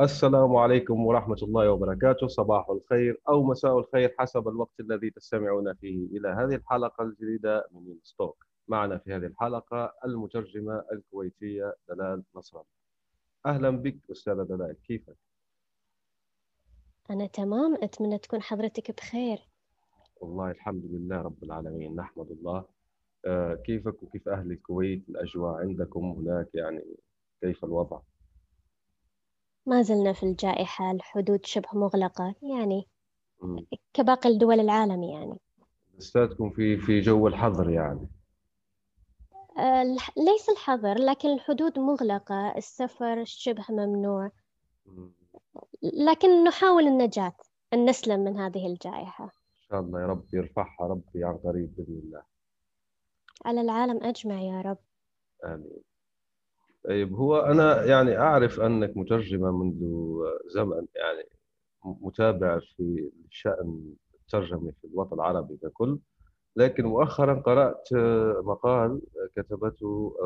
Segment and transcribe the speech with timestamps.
[0.00, 2.26] السلام عليكم ورحمة الله وبركاته.
[2.26, 6.06] صباح الخير أو مساء الخير حسب الوقت الذي تستمعون فيه.
[6.06, 8.46] إلى هذه الحلقة الجديدة من ستوك.
[8.68, 12.62] معنا في هذه الحلقة المترجمة الكويتية دلال نصر.
[13.46, 15.16] أهلا بك أستاذة دلال كيفك؟
[17.10, 17.74] أنا تمام.
[17.82, 19.48] أتمنى تكون حضرتك بخير.
[20.20, 21.96] والله الحمد لله رب العالمين.
[21.96, 22.64] نحمد الله.
[23.26, 26.84] آه، كيفك وكيف أهل الكويت؟ الأجواء عندكم هناك يعني
[27.40, 28.00] كيف الوضع؟
[29.66, 32.88] ما زلنا في الجائحة الحدود شبه مغلقة يعني
[33.94, 35.38] كباقي الدول العالم يعني.
[35.98, 38.08] لساتكم في في جو الحظر يعني.
[39.58, 39.82] آه،
[40.16, 44.30] ليس الحظر لكن الحدود مغلقة السفر شبه ممنوع.
[45.82, 47.36] لكن نحاول النجاة
[47.72, 49.24] أن نسلم من هذه الجائحة.
[49.24, 52.22] إن شاء الله يا رب يرفعها ربي عن قريب بإذن الله.
[53.44, 54.78] على العالم أجمع يا رب.
[55.44, 55.82] آمين.
[56.86, 59.80] طيب هو أنا يعني أعرف أنك مترجمة منذ
[60.46, 61.28] زمن يعني
[61.84, 65.98] متابع في شأن الترجمة في الوطن العربي ككل
[66.56, 67.88] لكن مؤخرا قرأت
[68.44, 69.00] مقال
[69.36, 70.16] كتبته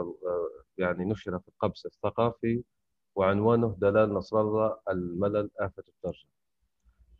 [0.78, 2.62] يعني نشر في القبس الثقافي
[3.16, 6.30] وعنوانه دلال نصر الله الملل آفة الترجمة.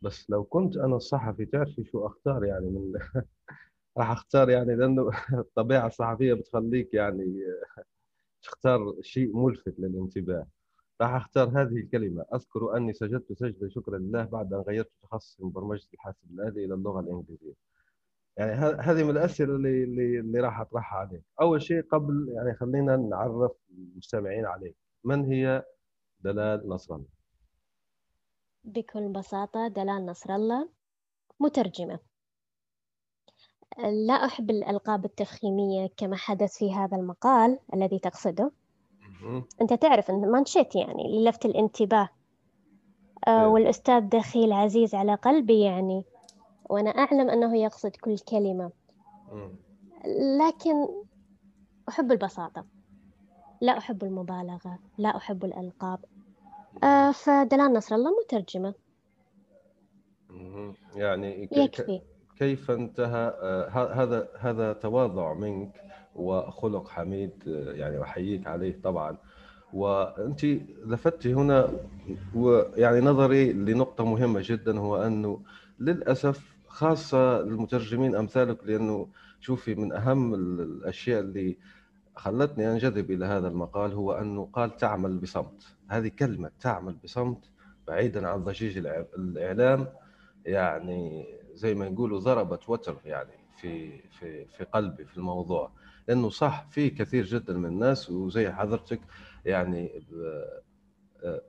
[0.01, 2.93] بس لو كنت أنا الصحفي تعرفي شو أختار يعني من
[3.97, 7.43] راح أختار يعني لأنه الطبيعة الصحفية بتخليك يعني
[8.43, 10.47] تختار شيء ملفت للانتباه.
[11.01, 12.25] راح أختار هذه الكلمة.
[12.33, 16.73] أذكر أني سجدت سجدة شكرا لله بعد أن غيرت تخصصي من برمجة الحاسب الآلي إلى
[16.73, 17.53] اللغة الإنجليزية.
[18.37, 18.51] يعني
[18.81, 21.23] هذه من الأسئلة اللي اللي, اللي راح أطرحها عليك.
[21.41, 24.75] أول شيء قبل يعني خلينا نعرف المستمعين عليك.
[25.03, 25.63] من هي
[26.19, 27.07] دلال نصر الله؟
[28.63, 30.69] بكل بساطة دلال نصر الله
[31.39, 32.10] مترجمة.
[33.77, 38.51] لا أحب الألقاب التفخيمية كما حدث في هذا المقال الذي تقصده.
[39.61, 42.09] أنت تعرف أن مانشيت يعني للفت الانتباه.
[43.27, 46.03] آه، والأستاذ دخيل عزيز على قلبي يعني
[46.69, 48.71] وأنا أعلم أنه يقصد كل كلمة.
[50.39, 50.87] لكن
[51.89, 52.65] أحب البساطة.
[53.61, 54.79] لا أحب المبالغة.
[54.97, 55.99] لا أحب الألقاب.
[56.83, 58.73] آه، فدلال نصر الله مترجمة.
[60.95, 62.01] يعني يكفي.
[62.41, 65.71] كيف انتهى آه، هذا هذا تواضع منك
[66.15, 69.17] وخلق حميد آه، يعني أحييك عليه طبعا.
[69.73, 70.45] وأنت
[70.85, 71.69] لفتت هنا
[72.35, 75.41] ويعني نظري لنقطة مهمة جدا هو أنه
[75.79, 79.07] للأسف خاصة المترجمين أمثالك لأنه
[79.39, 81.57] شوفي من أهم الأشياء اللي
[82.15, 85.75] خلتني أنجذب إلى هذا المقال هو أنه قال تعمل بصمت.
[85.87, 87.49] هذه كلمة تعمل بصمت
[87.87, 88.77] بعيدا عن ضجيج
[89.17, 89.87] الإعلام
[90.45, 95.71] يعني زي ما يقولوا ضربت وتر يعني في في في قلبي في الموضوع.
[96.07, 98.99] لأنه صح في كثير جدا من الناس وزي حضرتك
[99.45, 100.03] يعني
[101.23, 101.41] آه،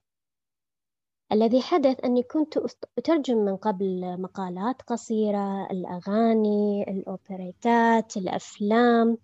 [1.32, 2.58] الذي حدث أني كنت
[2.98, 9.18] أترجم من قبل مقالات قصيرة الأغاني الأوبريتات الأفلام.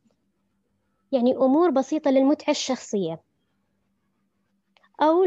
[1.14, 3.22] يعني أمور بسيطة للمتعة الشخصية
[5.02, 5.24] أو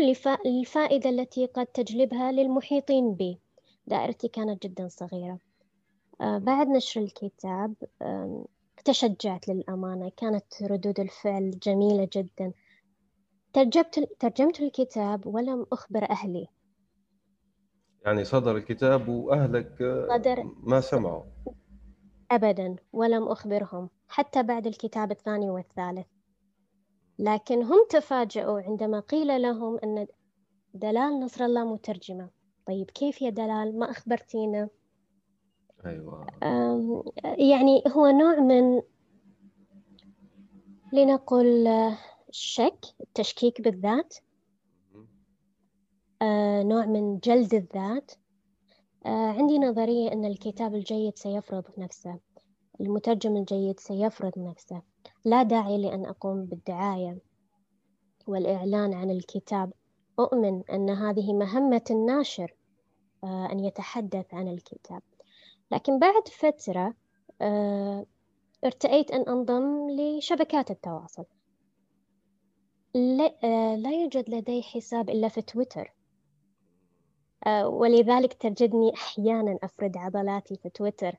[0.47, 3.41] للفائدة التي قد تجلبها للمحيطين بي.
[3.87, 5.39] دائرتي كانت جدا صغيرة.
[6.21, 7.75] آه، بعد نشر الكتاب
[8.85, 10.13] تشجعت للأمانة.
[10.17, 12.53] كانت ردود الفعل جميلة جدا.
[13.53, 16.47] ترجمت ترجمت الكتاب ولم أخبر أهلي.
[18.05, 19.77] يعني صدر الكتاب وأهلك
[20.11, 21.23] صدر ما سمعوا.
[22.31, 26.07] أبدا ولم أخبرهم حتى بعد الكتاب الثاني والثالث.
[27.19, 30.07] لكن هم تفاجؤوا عندما قيل لهم أن
[30.75, 32.31] دلال نصر الله مترجمة.
[32.67, 34.69] طيب كيف يا دلال؟ ما أخبرتينا؟
[35.87, 36.27] أيوة.
[37.39, 38.83] يعني هو نوع من
[40.93, 41.67] لنقل
[42.29, 44.15] الشك التشكيك بالذات.
[46.23, 48.13] آه، نوع من جلد الذات.
[49.07, 52.19] عندي نظرية أن الكتاب الجيد سيفرض نفسه.
[52.81, 54.83] المترجم الجيد سيفرض نفسه.
[55.25, 57.19] لا داعي لأن أقوم بالدعاية
[58.27, 59.73] والإعلان عن الكتاب.
[60.19, 62.55] أؤمن أن هذه مهمة الناشر
[63.25, 65.03] آه، أن يتحدث عن الكتاب.
[65.71, 66.95] لكن بعد فترة
[68.65, 71.25] ارتأيت أن أنضم لشبكات التواصل.
[72.95, 75.81] لا يوجد لدي حساب إلا في تويتر.
[75.81, 76.06] آه،
[77.65, 81.17] ولذلك تجدني أحيانا أفرد عضلاتي في تويتر.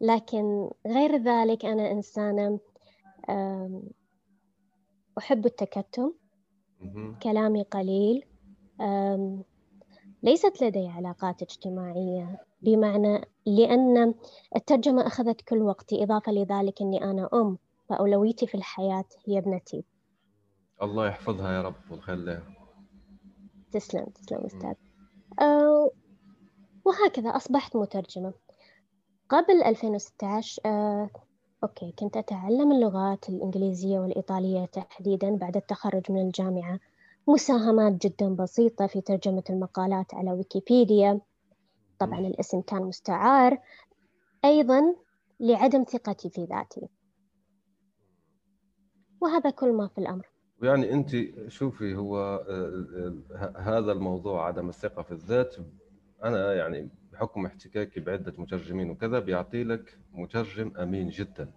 [0.00, 2.60] لكن غير ذلك أنا إنسانة
[5.18, 6.12] أحب التكتم.
[7.22, 8.24] كلامي قليل.
[10.22, 14.14] ليست لدي علاقات اجتماعية بمعنى لأن
[14.56, 17.58] الترجمة أخذت كل وقتي إضافة لذلك أني أنا أم
[17.88, 19.84] فأولويتي في الحياة هي ابنتي.
[20.82, 22.42] الله يحفظها يا رب ويخليها.
[23.72, 24.74] تسلم تسلم أستاذ.
[26.84, 28.32] وهكذا أصبحت مترجمة.
[29.28, 31.10] قبل 2016 أه
[31.62, 36.78] أوكي كنت أتعلم اللغات الإنجليزية والإيطالية تحديدا بعد التخرج من الجامعة.
[37.28, 41.20] مساهمات جدا بسيطة في ترجمة المقالات على ويكيبيديا.
[41.98, 43.58] طبعا الاسم كان مستعار.
[44.44, 44.94] أيضا
[45.40, 46.88] لعدم ثقتي في ذاتي.
[49.20, 50.28] وهذا كل ما في الأمر.
[50.62, 51.16] يعني أنت
[51.48, 52.84] شوفي هو آه،
[53.32, 55.56] آه، هذا الموضوع عدم الثقة في الذات
[56.24, 61.50] أنا يعني بحكم احتكاكي بعدة مترجمين وكذا بيعطي لك مترجم أمين جدا.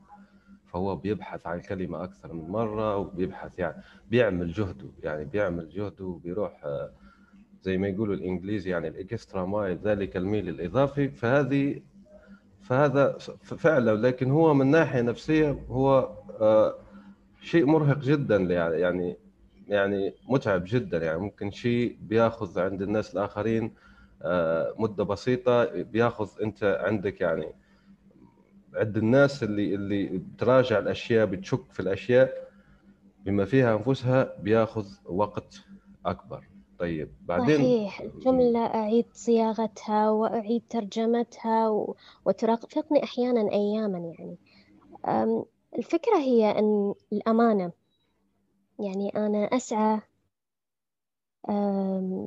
[0.68, 6.66] فهو بيبحث عن الكلمة أكثر من مرة وبيبحث يعني بيعمل جهده يعني بيعمل جهده وبيروح
[6.66, 6.92] آه،
[7.62, 11.10] زي ما يقولوا الإنجليزي يعني الإكسترا مايل ذلك الميل الإضافي.
[11.10, 11.82] فهذه
[12.62, 16.10] فهذا فعلا لكن هو من ناحية نفسية هو
[17.42, 19.18] شيء مرهق جدا يعني
[19.68, 20.98] يعني متعب جدا.
[21.06, 23.74] يعني ممكن شيء بياخذ عند الناس الآخرين
[24.22, 27.48] آه، مدة بسيطة بياخذ أنت عندك يعني
[28.76, 32.52] عند الناس اللي اللي بتراجع الأشياء بتشك في الأشياء
[33.26, 35.62] بما فيها أنفسها بياخذ وقت
[36.06, 36.48] أكبر.
[36.80, 38.02] طيب بعدين صحيح.
[38.02, 41.96] الجملة أعيد صياغتها وأعيد ترجمتها و...
[42.26, 44.38] وترافقني أحيانا أياما يعني.
[45.78, 47.72] الفكرة هي أن الأمانة
[48.80, 50.02] يعني أنا أسعى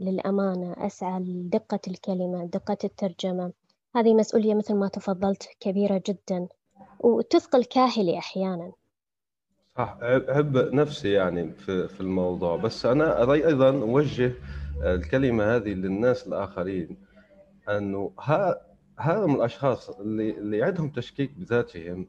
[0.02, 3.52] للأمانة أسعى لدقة الكلمة دقة الترجمة.
[3.96, 6.48] هذه مسؤولية مثل ما تفضلت كبيرة جدا
[7.00, 8.72] وتثقل كاهلي أحيانا.
[9.76, 11.52] صح أحب نفسي يعني
[11.88, 12.56] في الموضوع.
[12.56, 14.32] بس أنا أيضا أوجه
[14.82, 16.96] الكلمة هذه للناس الآخرين
[17.68, 18.12] أنه
[18.98, 22.06] هذا من الأشخاص اللي اللي عندهم تشكيك بذاتهم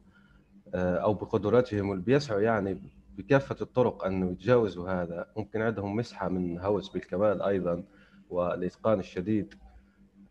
[0.76, 2.78] أو بقدراتهم بيسعوا يعني
[3.18, 7.84] بكافة الطرق انه يتجاوزوا هذا ممكن عندهم مسحة من هوس بالكمال أيضا
[8.30, 9.54] والإتقان الشديد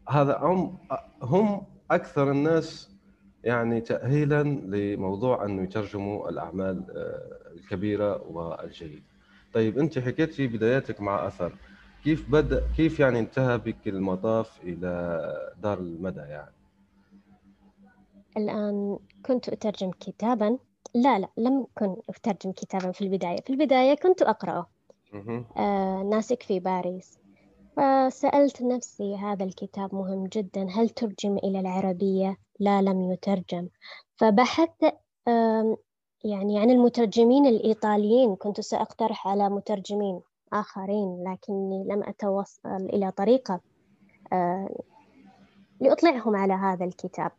[0.08, 0.78] هذا هم
[1.22, 2.90] هم أكثر الناس
[3.44, 9.02] يعني تاهيلا لموضوع أنه يترجموا الأعمال آه، الكبيرة والجيدة.
[9.52, 11.52] طيب أنت حكيتي بداياتك مع أثر
[12.04, 15.20] كيف بدأ كيف يعني انتهى بك المطاف إلى
[15.62, 16.52] دار المدى يعني؟
[18.36, 20.58] الآن كنت أترجم كتابا.
[20.94, 23.40] لا لا لم أكن أترجم كتابا في البداية.
[23.40, 24.66] في البداية كنت أقرأه.
[25.56, 27.18] آه ناسك في باريس.
[27.76, 30.66] فسألت نفسي هذا الكتاب مهم جدا.
[30.70, 33.68] هل ترجم إلى العربية؟ لا لم يترجم.
[34.16, 34.94] فبحثت
[36.24, 38.36] يعني عن المترجمين الإيطاليين.
[38.36, 40.20] كنت سأقترح على مترجمين
[40.52, 43.60] آخرين لكني لم أتوصل إلى طريقة
[44.32, 44.68] آه
[45.80, 47.32] لأطلعهم على هذا الكتاب.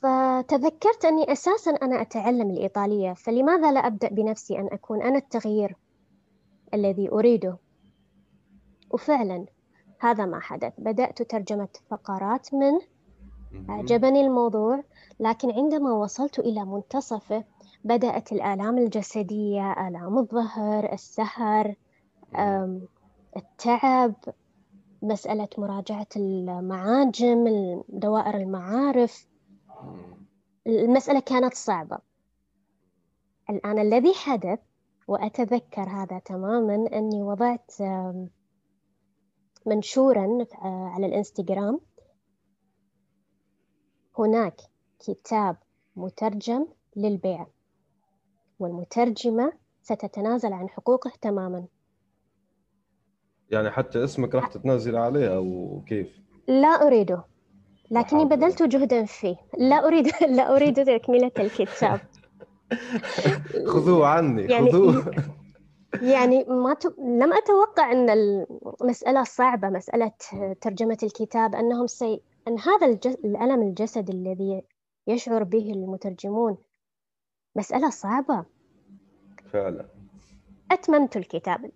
[0.00, 5.76] فتذكرت أني أساسا أنا أتعلم الإيطالية فلماذا لا أبدأ بنفسي أن أكون أنا التغيير
[6.74, 7.56] الذي أريده؟
[8.90, 9.46] وفعلا
[10.00, 10.72] هذا ما حدث.
[10.78, 12.80] بدأت ترجمة فقرات منه
[13.70, 14.82] أعجبني الموضوع
[15.20, 17.44] لكن عندما وصلت إلى منتصفه
[17.84, 21.74] بدأت الآلام الجسدية آلام الظهر السهر
[23.36, 24.14] التعب
[25.02, 27.44] مسألة مراجعة المعاجم
[27.88, 29.27] دوائر المعارف.
[30.66, 31.98] المسألة كانت صعبة.
[33.50, 34.58] الآن الذي حدث
[35.08, 37.72] وأتذكر هذا تماما أني وضعت
[39.66, 41.80] منشورا على الإنستغرام.
[44.18, 44.60] هناك
[44.98, 45.56] كتاب
[45.96, 46.66] مترجم
[46.96, 47.46] للبيع
[48.58, 51.66] والمترجمة ستتنازل عن حقوقه تماما.
[53.50, 57.24] يعني حتى اسمك راح تتنازل عليه أو كيف؟ لا أريده.
[57.90, 59.36] لكني بذلت جهدا فيه.
[59.58, 62.00] لا أريد لا أريد تكملة الكتاب.
[63.72, 65.14] خذوه عني يعني خذوه.
[66.02, 66.86] يعني ما ت...
[66.98, 70.12] لم أتوقع أن المسألة صعبة مسألة
[70.60, 72.20] ترجمة الكتاب أنهم سي...
[72.48, 73.14] أن هذا الجس...
[73.14, 74.62] الألم الجسدي الذي
[75.06, 76.56] يشعر به المترجمون
[77.56, 78.44] مسألة صعبة.
[79.52, 79.86] فعلا.
[80.70, 81.70] أتممت الكتاب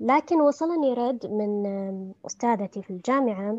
[0.00, 1.66] لكن وصلني رد من
[2.26, 3.58] أستاذتي في الجامعة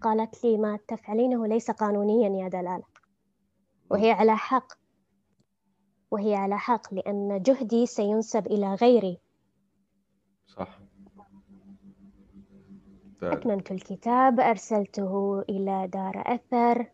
[0.00, 2.84] قالت لي ما تفعلينه ليس قانونيا يا دلالة
[3.90, 4.72] وهي على حق.
[6.10, 9.18] وهي على حق لأن جهدي سينسب إلى غيري.
[10.46, 10.78] صح.
[13.22, 16.86] أتممت الكتاب أرسلته إلى دار أثر.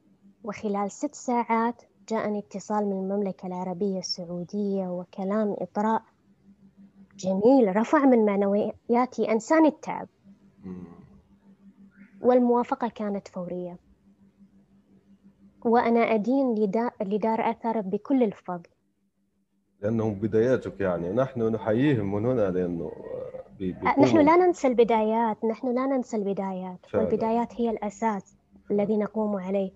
[0.44, 6.02] وخلال ست ساعات جاءني اتصال من المملكة العربية السعودية وكلام إطراء
[7.16, 10.08] جميل رفع من معنوياتي أنساني التعب.
[12.22, 13.78] والموافقة كانت فورية.
[15.64, 16.54] وأنا أدين
[17.00, 18.68] لدار أثر بكل الفضل.
[19.80, 21.12] لأنهم بداياتك يعني.
[21.12, 22.92] نحن نحييهم من هنا لأنه
[23.98, 25.44] نحن لا ننسى البدايات.
[25.44, 26.86] نحن لا ننسى البدايات.
[26.88, 27.04] فعلا.
[27.04, 28.36] والبدايات هي الأساس
[28.70, 29.72] الذي نقوم عليه.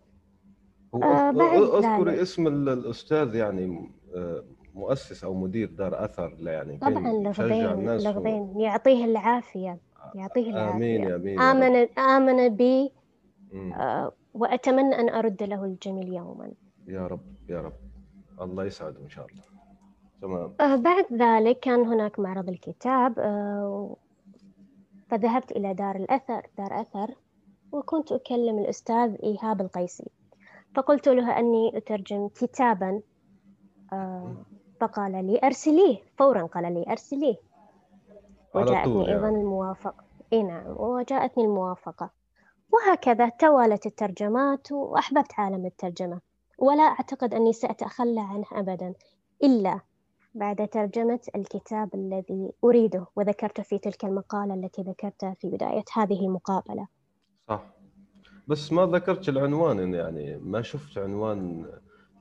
[0.94, 1.30] آه
[1.78, 6.78] اذكري اسم الأستاذ يعني آه، مؤسس أو مدير دار أثر يعني.
[6.78, 8.60] طبعا لفظين لفظين و...
[8.60, 9.78] يعطيه العافية.
[10.14, 10.76] يعطيه العافية.
[10.76, 12.92] آمين يا آمين آمن آمن بي
[13.54, 16.52] آه وأتمنى أن أرد له الجميل يوما.
[16.86, 17.72] يا رب يا رب.
[18.40, 19.42] الله يسعده إن شاء الله.
[20.22, 20.54] تمام.
[20.60, 23.96] آه بعد ذلك كان هناك معرض الكتاب آه
[25.08, 27.14] فذهبت إلى دار الأثر دار أثر
[27.72, 30.10] وكنت أكلم الأستاذ إيهاب القيسي.
[30.74, 33.00] فقلت له أني أترجم كتابا
[34.80, 37.36] فقال لي أرسليه فورا قال لي أرسليه.
[38.56, 39.14] وجاءتني يعني.
[39.14, 40.04] أيضا الموافقة.
[40.32, 42.10] إي نعم وجاءتني الموافقة.
[42.72, 46.20] وهكذا توالت الترجمات وأحببت عالم الترجمة.
[46.58, 48.94] ولا أعتقد أني سأتخلى عنه أبدا
[49.44, 49.80] إلا
[50.34, 56.86] بعد ترجمة الكتاب الذي أريده وذكرته في تلك المقالة التي ذكرتها في بداية هذه المقابلة.
[57.48, 57.62] صح.
[58.48, 61.66] بس ما ذكرت العنوان يعني ما شفت عنوان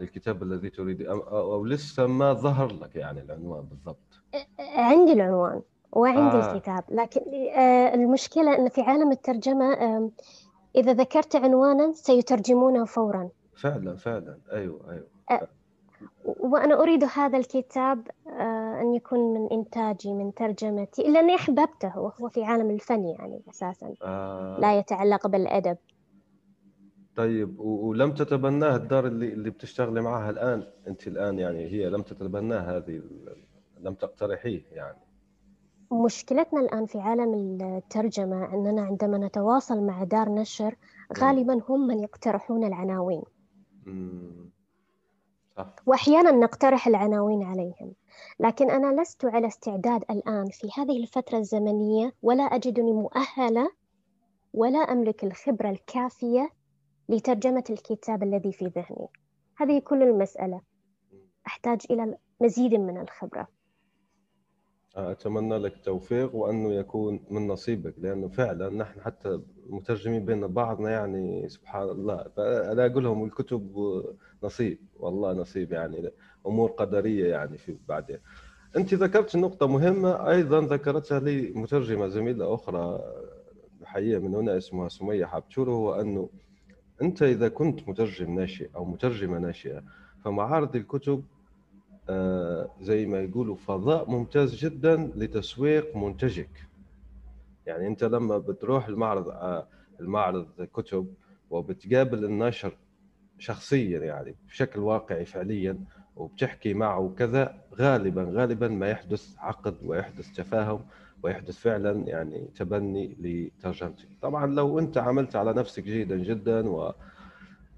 [0.02, 4.22] الكتاب الذي تريد أو لسه ما ظهر لك يعني العنوان بالضبط؟
[4.60, 5.62] عندي العنوان.
[5.92, 6.54] وعندي آه.
[6.54, 6.84] الكتاب.
[6.90, 7.22] لكن
[7.56, 9.74] آه، المشكلة أن في عالم الترجمة
[10.76, 13.30] إذا ذكرت عنوانا سيترجمونه فورا.
[13.56, 14.38] فعلا فعلا.
[14.52, 15.48] أيوة أيوة.
[16.26, 22.44] وأنا أريد هذا الكتاب آه، أن يكون من إنتاجي من ترجمتي لأني أحببته وهو في
[22.44, 23.94] عالم الفن يعني أساسا.
[24.04, 24.58] آه.
[24.60, 25.78] لا يتعلق بالأدب.
[27.16, 32.60] طيب ولم تتبناه الدار اللي اللي بتشتغلي معها الآن؟ أنت الآن يعني هي لم تتبناه
[32.60, 33.02] هذه
[33.80, 34.98] لم تقترحيه يعني.
[35.92, 40.76] مشكلتنا الآن في عالم الترجمة أننا عندما نتواصل مع دار نشر
[41.18, 43.24] غالبا هم من يقترحون العناوين.
[45.86, 47.94] وأحيانا نقترح العناوين عليهم.
[48.40, 53.72] لكن أنا لست على استعداد الآن في هذه الفترة الزمنية ولا أجدني مؤهلة
[54.54, 56.50] ولا أملك الخبرة الكافية
[57.10, 59.08] لترجمة الكتاب الذي في ذهني.
[59.58, 60.62] هذه كل المسألة.
[61.48, 63.48] أحتاج إلى مزيد من الخبرة.
[64.96, 71.50] أتمنى لك التوفيق وأنه يكون من نصيبك لأنه فعلا نحن حتى مترجمين بين بعضنا يعني
[71.50, 72.26] سبحان الله.
[72.38, 73.72] أنا أقول لهم الكتب
[74.44, 76.12] نصيب والله نصيب يعني
[76.48, 78.18] أمور قدرية يعني في بعدين.
[78.78, 83.00] أنت ذكرت نقطة مهمة أيضا ذكرتها لي مترجمة زميلة أخرى
[83.84, 86.30] حقيقة من هنا اسمها سمية حبتشور هو أنه
[87.02, 89.84] أنت إذا كنت مترجم ناشئ أو مترجمة ناشئة
[90.24, 91.24] فمعارض الكتب
[92.82, 96.50] زي ما يقولوا فضاء ممتاز جدا لتسويق منتجك.
[97.66, 99.68] يعني أنت لما بتروح المعرض آه،
[100.00, 101.14] المعرض كتب
[101.50, 102.78] وبتقابل الناشر
[103.40, 105.80] شخصيا يعني بشكل واقعي فعليا
[106.16, 110.86] وبتحكي معه وكذا غالبا غالبا ما يحدث عقد ويحدث تفاهم
[111.24, 114.08] ويحدث فعلا يعني تبني لترجمتك.
[114.22, 116.96] طبعا لو أنت عملت على نفسك جيدا جدا وخرجت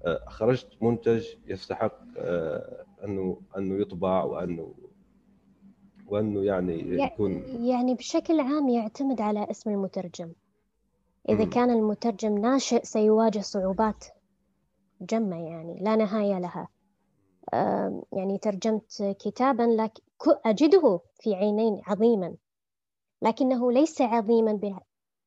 [0.04, 1.94] آه، منتج يستحق
[3.04, 4.74] أنه أنه يطبع وأنه
[6.06, 10.32] وأنه يعني يكون يعني بشكل عام يعتمد على اسم المترجم.
[11.28, 11.50] إذا م.
[11.50, 14.04] كان المترجم ناشئ سيواجه صعوبات
[15.00, 16.68] جمة يعني لا نهاية لها.
[18.12, 20.02] يعني ترجمت كتابا لكن
[20.44, 22.34] أجده في عينين عظيما.
[23.22, 24.80] لكنه ليس عظيما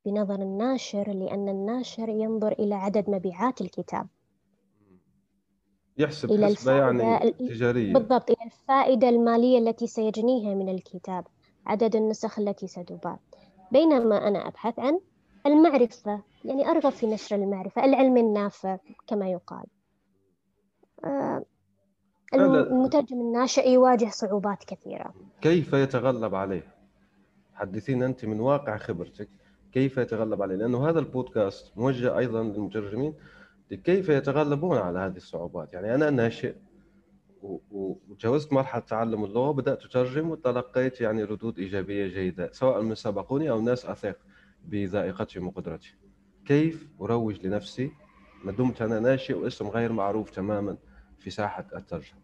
[0.05, 4.07] بنظر الناشر لأن الناشر ينظر إلى عدد مبيعات الكتاب.
[5.97, 11.27] يحسب إلى حسبة يعني تجارية بالضبط إلى الفائدة المالية التي سيجنيها من الكتاب
[11.65, 13.19] عدد النسخ التي ستباع
[13.71, 14.99] بينما أنا أبحث عن
[15.45, 19.65] المعرفة يعني أرغب في نشر المعرفة العلم النافع كما يقال
[21.05, 21.45] آه،
[22.33, 26.63] المترجم الناشئ يواجه صعوبات كثيرة كيف يتغلب عليه؟
[27.53, 29.29] حدثينا أنت من واقع خبرتك
[29.71, 33.13] كيف يتغلب عليه؟ لأنه هذا البودكاست موجه أيضا للمترجمين
[33.77, 36.55] كيف يتغلبون على هذه الصعوبات؟ يعني أنا ناشئ
[37.71, 43.61] وتجاوزت مرحلة تعلم اللغة وبدأت أترجم وتلقيت يعني ردود إيجابية جيدة سواء من سبقوني أو
[43.61, 44.17] ناس أثق
[44.65, 45.95] بذائقتهم وقدرتي
[46.45, 47.91] كيف أروج لنفسي؟
[48.43, 50.77] ما دمت أنا ناشئ واسم غير معروف تماما
[51.19, 52.19] في ساحة الترجمة.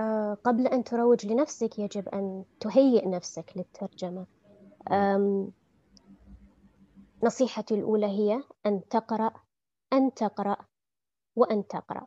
[0.00, 4.26] آه، قبل أن تروج لنفسك يجب أن تهيئ نفسك للترجمة.
[7.22, 9.30] نصيحتي الأولى هي أن تقرأ
[9.94, 10.56] أن تقرأ
[11.36, 12.06] وأن تقرأ.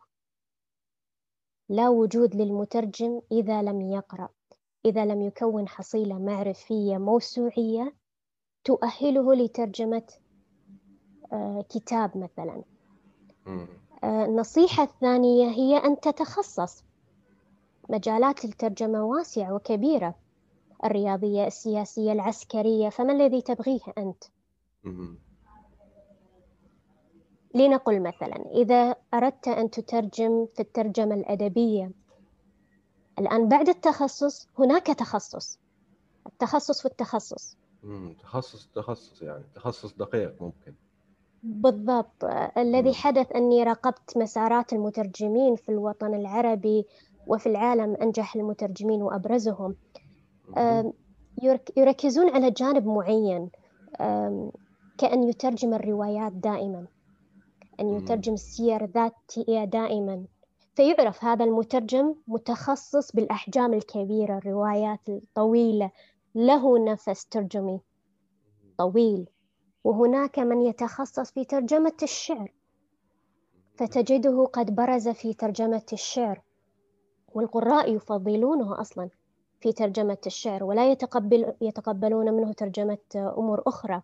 [1.70, 4.30] لا وجود للمترجم إذا لم يقرأ.
[4.86, 7.94] إذا لم يكون حصيلة معرفية موسوعية
[8.64, 10.08] تؤهله لترجمة
[11.34, 12.64] آه، كتاب مثلا.
[14.04, 16.84] آه، النصيحة الثانية هي أن تتخصص.
[17.90, 20.16] مجالات الترجمة واسعة وكبيرة.
[20.86, 24.24] الرياضية السياسية العسكرية فما الذي تبغيه أنت؟
[27.58, 31.92] لنقل مثلا إذا أردت أن تترجم في الترجمة الأدبية.
[33.20, 35.60] الآن بعد التخصص هناك تخصص.
[36.28, 37.58] التخصص في التخصص.
[38.24, 40.74] تخصص تخصص يعني تخصص دقيق ممكن.
[41.44, 42.26] بالضبط.
[42.58, 46.86] الذي حدث أني راقبت مسارات المترجمين في الوطن العربي
[47.28, 49.76] وفي العالم أنجح المترجمين وأبرزهم.
[51.78, 53.50] يركزون على جانب معين.
[54.98, 56.88] كأن يترجم الروايات دائما.
[57.80, 60.26] أن يترجم السير الذاتية دائما.
[60.76, 65.92] فيعرف هذا المترجم متخصص بالأحجام الكبيرة الروايات الطويلة.
[66.36, 67.80] له نفس ترجمي
[68.78, 69.30] طويل.
[69.84, 72.54] وهناك من يتخصص في ترجمة الشعر.
[73.76, 76.42] فتجده قد برز في ترجمة الشعر.
[77.34, 79.10] والقراء يفضلونه أصلا
[79.62, 84.02] في ترجمة الشعر ولا يتقبل يتقبلون منه ترجمة أمور أخرى.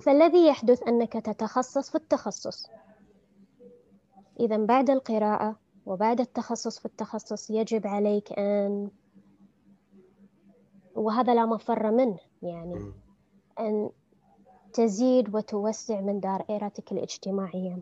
[0.00, 2.66] فالذي يحدث أنك تتخصص في التخصص.
[4.40, 5.56] إذا بعد القراءة
[5.86, 8.90] وبعد التخصص في التخصص يجب عليك أن
[10.94, 12.92] وهذا لا مفر منه يعني
[13.60, 13.90] أن
[14.72, 17.78] تزيد وتوسع من دائرتك الاجتماعية.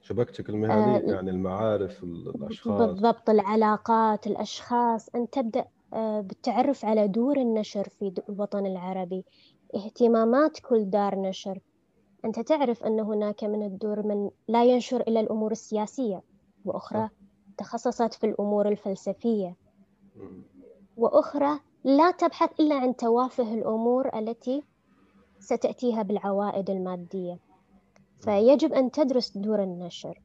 [0.00, 2.88] شبكتك المهنية آه يعني المعارف الأشخاص.
[2.88, 5.64] بالضبط العلاقات الأشخاص أن تبدأ
[5.94, 9.24] آه بالتعرف على دور النشر في الوطن العربي.
[9.74, 11.60] اهتمامات كل دار نشر.
[12.24, 16.22] أنت تعرف أن هناك من الدور من لا ينشر إلا الأمور السياسية
[16.64, 17.08] وأخرى
[17.58, 19.56] تخصصت في الأمور الفلسفية.
[20.96, 24.62] وأخرى لا تبحث إلا عن توافه الأمور التي
[25.38, 27.38] ستأتيها بالعوائد المادية.
[28.18, 30.22] فيجب أن تدرس دور النشر.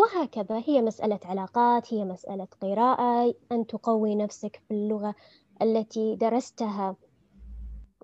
[0.00, 0.62] وهكذا.
[0.66, 5.14] هي مسألة علاقات هي مسألة قراءة أن تقوي نفسك في اللغة
[5.62, 6.96] التي درستها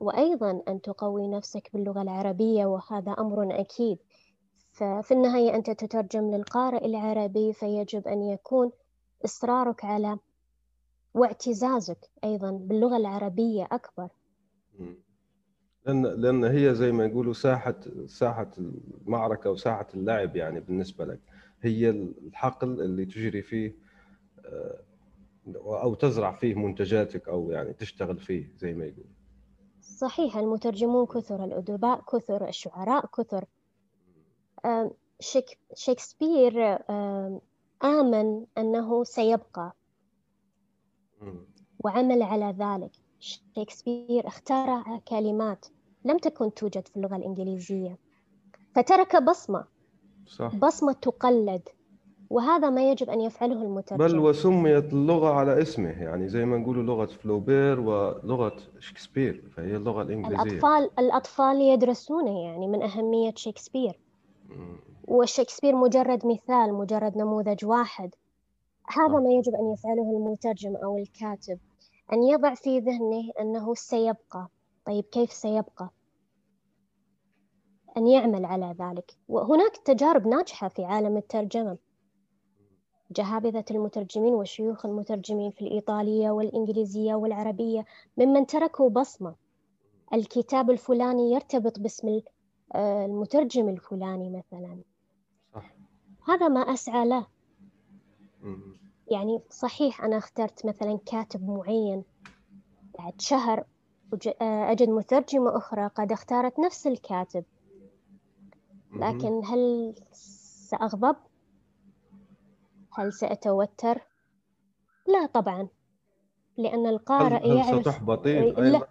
[0.00, 3.98] وأيضا أن تقوي نفسك باللغة العربية وهذا أمر أكيد.
[4.72, 8.70] ففي النهاية أنت تترجم للقارئ العربي فيجب أن يكون
[9.24, 10.18] إصرارك على
[11.14, 14.09] واعتزازك أيضا باللغة العربية أكبر.
[15.87, 17.74] لأن لأن هي زي ما يقولوا ساحة
[18.06, 21.20] ساحة المعركة وساحة اللعب يعني بالنسبة لك.
[21.62, 23.77] هي الحقل اللي تجري فيه
[24.45, 24.81] آه،
[25.57, 29.07] أو تزرع فيه منتجاتك أو يعني تشتغل فيه زي ما يقول
[29.81, 33.45] صحيح المترجمون كثر الأدباء كثر الشعراء كثر
[35.75, 36.79] شكسبير
[37.85, 39.77] آمن أنه سيبقى.
[41.85, 42.92] وعمل على ذلك.
[43.19, 45.66] شكسبير اخترع كلمات
[46.05, 47.99] لم تكن توجد في اللغة الإنجليزية
[48.75, 49.64] فترك بصمة.
[50.27, 50.55] صح.
[50.55, 51.69] بصمة تقلد
[52.31, 54.07] وهذا ما يجب أن يفعله المترجم.
[54.07, 60.03] بل وسميت اللغة على اسمه يعني زي ما نقول لغة فلوبير ولغة شكسبير فهي اللغة
[60.03, 60.43] الإنجليزية.
[60.43, 64.01] الأطفال الأطفال يدرسونه يعني من أهمية شكسبير.
[65.05, 68.15] وشكسبير مجرد مثال مجرد نموذج واحد.
[68.87, 71.59] هذا ما يجب أن يفعله المترجم أو الكاتب
[72.12, 74.49] أن يضع في ذهنه أنه سيبقى.
[74.87, 75.91] طيب كيف سيبقى؟
[77.96, 79.16] أن يعمل على ذلك.
[79.28, 81.78] وهناك تجارب ناجحة في عالم الترجمة.
[83.11, 87.85] جهابذة المترجمين وشيوخ المترجمين في الإيطالية والإنجليزية والعربية
[88.16, 89.35] ممن تركوا بصمة.
[90.14, 92.20] الكتاب الفلاني يرتبط باسم
[92.74, 94.80] آه، المترجم الفلاني مثلا.
[95.54, 95.74] صح.
[96.28, 97.26] هذا ما أسعى له.
[99.11, 102.04] يعني صحيح أنا اخترت مثلا كاتب معين.
[102.98, 103.64] بعد شهر
[104.42, 107.44] آه، أجد مترجمة أخرى قد اختارت نفس الكاتب.
[108.92, 109.94] لكن هل
[110.68, 111.16] سأغضب؟
[112.92, 114.01] هل سأتوتر؟
[115.07, 115.68] لا طبعا
[116.57, 118.87] لأن القارئ هل, يعرف ستحبطين؟ لا,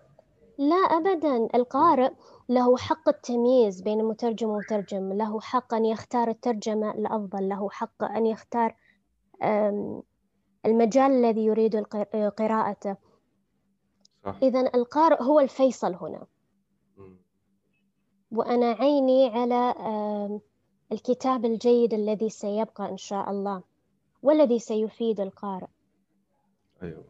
[0.57, 2.09] لا أبدا القارئ
[2.49, 8.25] له حق التمييز بين مترجم ومترجم له حق أن يختار الترجمة الأفضل له حق أن
[8.25, 8.75] يختار
[10.65, 11.75] المجال الذي يريد
[12.37, 12.95] قراءته
[14.43, 16.27] إذا القارئ هو الفيصل هنا
[18.37, 19.75] وأنا عيني على
[20.91, 23.63] الكتاب الجيد الذي سيبقى إن شاء الله
[24.23, 25.67] والذي سيفيد القارئ.
[26.83, 27.03] أيوة.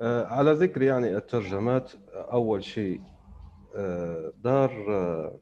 [0.00, 3.00] آه على ذكر يعني الترجمات أول شيء
[3.76, 5.38] آه دار آه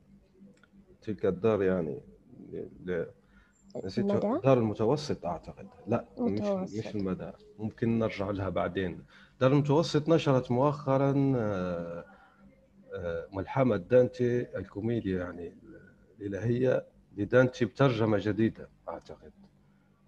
[1.02, 2.00] تلك الدار يعني
[3.84, 4.06] نسيت
[4.44, 5.68] دار المتوسط أعتقد.
[5.86, 6.76] لا متوسط.
[6.78, 7.32] مش مش المدى.
[7.58, 9.04] ممكن نرجع لها بعدين.
[9.40, 11.12] دار المتوسط نشرت مؤخرا
[13.32, 15.56] ملحمة دانتي الكوميديا يعني
[16.20, 19.32] الإلهية لدانتي بترجمة جديدة أعتقد.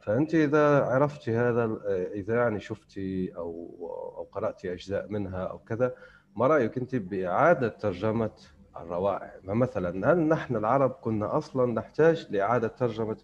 [0.01, 1.79] فأنت إذا عرفتي هذا
[2.15, 3.77] إذا يعني شفتي أو
[4.19, 5.95] أو قرأتي أجزاء منها أو كذا
[6.37, 8.31] ما رأيك أنت بإعادة ترجمة
[8.77, 13.17] الروائع؟ مثلا هل نحن العرب كنا أصلا نحتاج لإعادة ترجمة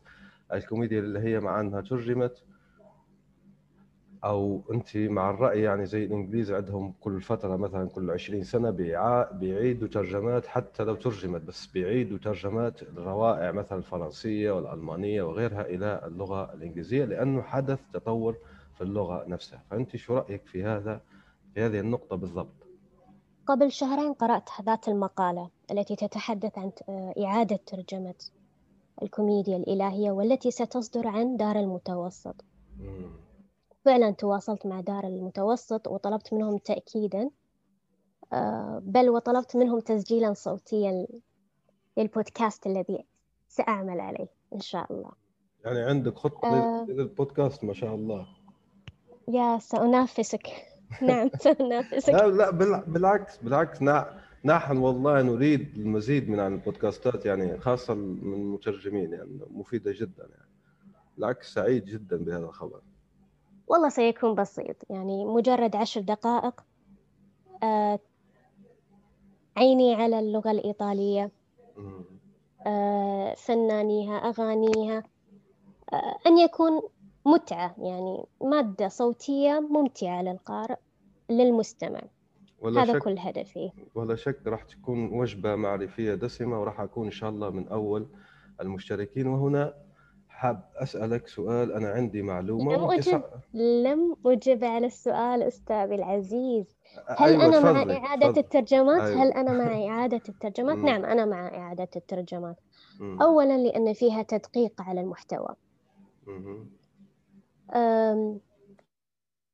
[0.53, 2.45] الكوميديا اللي هي مع أنها ترجمت؟
[4.25, 8.71] أو أنت مع الرأي يعني زي الإنجليز عندهم كل فترة مثلا كل 20 سنة
[9.33, 16.55] بيعيدوا ترجمات حتى لو ترجمت بس بيعيدوا ترجمات الروائع مثلا الفرنسية والألمانية وغيرها إلى اللغة
[16.55, 18.37] الإنجليزية لأنه حدث تطور
[18.75, 19.63] في اللغة نفسها.
[19.71, 21.01] فأنت شو رأيك في هذا
[21.55, 22.55] في هذه النقطة بالضبط؟
[23.47, 26.71] قبل شهرين قرأت ذات المقالة التي تتحدث عن
[27.25, 28.15] إعادة ترجمة
[29.03, 32.45] الكوميديا الإلهية والتي ستصدر عن دار المتوسط.
[33.85, 37.31] فعلا تواصلت مع دار المتوسط وطلبت منهم تأكيدا
[38.33, 41.07] آه، بل وطلبت منهم تسجيلا صوتيا
[41.97, 43.05] للبودكاست الذي
[43.49, 45.11] سأعمل عليه إن شاء الله.
[45.65, 46.87] يعني عندك خطة آه.
[46.89, 48.27] للبودكاست ما شاء الله.
[49.29, 50.47] يا سأنافسك.
[51.03, 52.09] نعم سأنافسك.
[52.09, 53.83] لا لا بالعكس بالعكس
[54.45, 60.51] نحن والله نريد المزيد من عن البودكاستات يعني خاصة من المترجمين يعني مفيدة جدا يعني.
[61.17, 62.81] بالعكس سعيد جدا بهذا الخبر.
[63.73, 64.77] والله سيكون بسيط.
[64.91, 66.61] يعني مجرد عشر دقائق
[67.63, 67.99] آه
[69.57, 71.31] عيني على اللغة الإيطالية
[72.67, 75.03] آه فنانيها أغانيها
[75.93, 76.83] آه أن يكون
[77.27, 77.75] متعة.
[77.79, 80.77] يعني مادة صوتية ممتعة للقارئ
[81.31, 82.01] للمستمع.
[82.61, 83.73] ولا هذا شك كل هدفي.
[83.95, 88.09] ولا شك راح تكون وجبة معرفية دسمة وراح أكون إن شاء الله من أول
[88.61, 89.27] المشتركين.
[89.27, 89.75] وهنا
[90.43, 93.23] حاب أسألك سؤال أنا عندي معلومة لم أجب
[93.55, 96.77] لم أجب على السؤال أستاذي العزيز
[97.09, 97.73] هل أيوة أنا.
[97.73, 98.41] مع إعادة فضلي.
[98.41, 99.23] الترجمات؟ أيوة.
[99.23, 102.57] هل أنا مع إعادة الترجمات؟ نعم أنا مع إعادة الترجمات
[103.01, 105.55] أولا لأن فيها تدقيق على المحتوى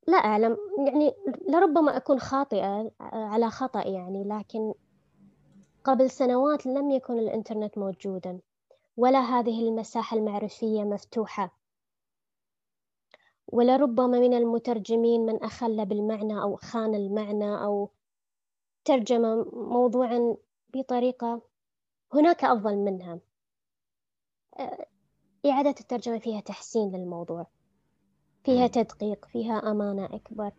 [0.09, 1.13] لا أعلم يعني
[1.49, 4.73] لربما أكون خاطئة على خطأ يعني لكن
[5.85, 8.39] قبل سنوات لم يكن الإنترنت موجودا
[8.99, 11.59] ولا هذه المساحة المعرفية مفتوحة.
[13.47, 17.91] ولربما من المترجمين من أخل بالمعنى أو خان المعنى أو
[18.85, 20.37] ترجم موضوعا
[20.75, 21.43] بطريقة
[22.15, 23.21] هناك أفضل منها.
[25.47, 27.47] إعادة الترجمة فيها تحسين للموضوع
[28.45, 30.53] فيها تدقيق فيها أمانة أكبر.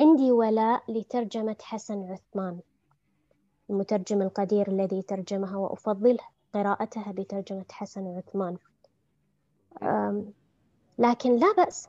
[0.00, 2.60] عندي ولاء لترجمة حسن عثمان
[3.70, 6.18] المترجم القدير الذي ترجمها وأفضل
[6.54, 8.56] قراءتها بترجمة حسن عثمان.
[10.98, 11.88] لكن لا بأس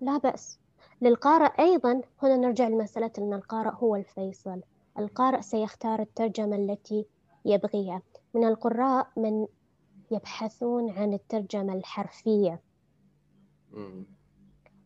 [0.00, 0.58] لا بأس.
[1.02, 4.60] للقارئ أيضا هنا نرجع لمسألة أن القارئ هو الفيصل.
[4.98, 7.06] القارئ سيختار الترجمة التي
[7.44, 8.02] يبغيها.
[8.34, 9.46] من القراء من
[10.10, 12.60] يبحثون عن الترجمة الحرفية.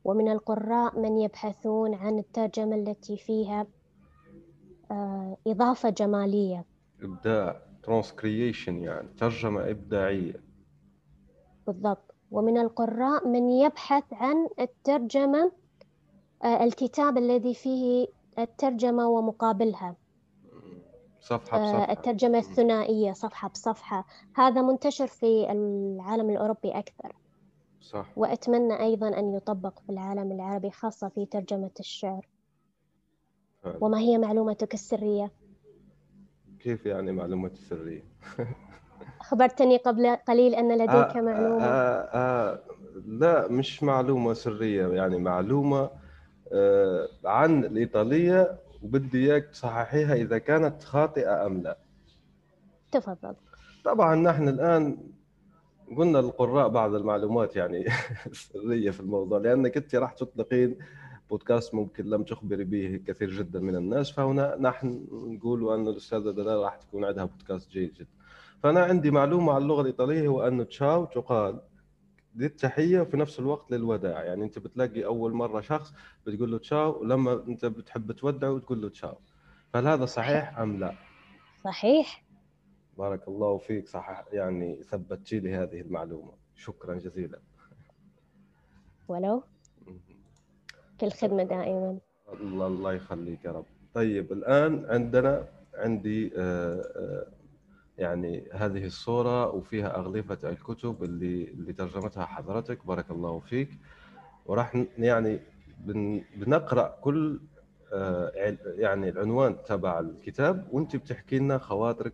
[0.05, 3.67] ومن القراء من يبحثون عن الترجمة التي فيها
[4.91, 6.65] آه، إضافة جمالية.
[7.03, 7.72] إبداع.
[7.83, 10.43] ترانسكريشن يعني ترجمة إبداعية.
[11.67, 12.15] بالضبط.
[12.31, 15.53] ومن القراء من يبحث عن الترجمة
[16.45, 18.07] آه، الكتاب الذي فيه
[18.39, 19.97] الترجمة ومقابلها.
[21.21, 24.07] صفحة آه، بصفحة الترجمة الثنائية صفحة بصفحة.
[24.35, 27.17] هذا منتشر في العالم الأوروبي أكثر.
[27.81, 28.07] صح.
[28.17, 32.29] وأتمنى أيضا أن يطبق في العالم العربي خاصة في ترجمة الشعر.
[33.63, 33.79] فعلا.
[33.81, 35.31] وما هي معلومتك السرية؟
[36.63, 38.05] كيف يعني معلومات سرية
[39.21, 41.65] أخبرتني قبل قليل أن لديك آه معلومة.
[41.65, 42.59] آه آه
[43.07, 45.91] لا مش معلومة سرية يعني معلومة
[46.53, 51.79] آه عن الإيطالية وبدي إياك تصححيها إذا كانت خاطئة أم لا.
[52.91, 53.35] تفضل.
[53.85, 54.99] طبعا نحن الآن
[55.97, 57.85] قلنا للقراء بعض المعلومات يعني
[58.33, 60.79] سرية في الموضوع لأنك أنت راح تطلقين
[61.33, 66.59] بودكاست ممكن لم تخبري به كثير جدا من الناس فهنا نحن نقول أن الأستاذة دلال
[66.59, 68.11] راح تكون عندها بودكاست جيد جدا.
[68.63, 71.61] فأنا عندي معلومة عن اللغة الإيطالية هو أن تشاو تقال
[72.37, 74.25] للتحية وفي نفس الوقت للوداع.
[74.25, 75.95] يعني أنت بتلاقي أول مرة شخص
[76.27, 79.19] بتقول له تشاو ولما أنت بتحب تودعه تقول له تشاو.
[79.73, 80.95] فهل هذا صحيح أم لا؟
[81.65, 82.25] صحيح.
[82.99, 86.33] بارك الله فيك صح يعني ثبتي لي هذه المعلومة.
[86.57, 87.39] شكرا جزيلا.
[89.09, 89.43] ولو.
[91.03, 91.99] في الخدمة دائما.
[92.41, 93.65] الله الله يخليك يا رب.
[93.95, 97.27] طيب الآن عندنا عندي آه، آه،
[97.99, 102.87] يعني هذه الصورة وفيها أغلفة الكتب اللي اللي ترجمتها حضرتك.
[102.87, 103.69] بارك الله فيك.
[104.47, 105.41] وراح يعني
[105.79, 107.41] بن- بنقرأ كل
[107.93, 108.33] آه،
[108.65, 112.13] يعني العنوان تبع الكتاب وأنت بتحكي لنا خواطرك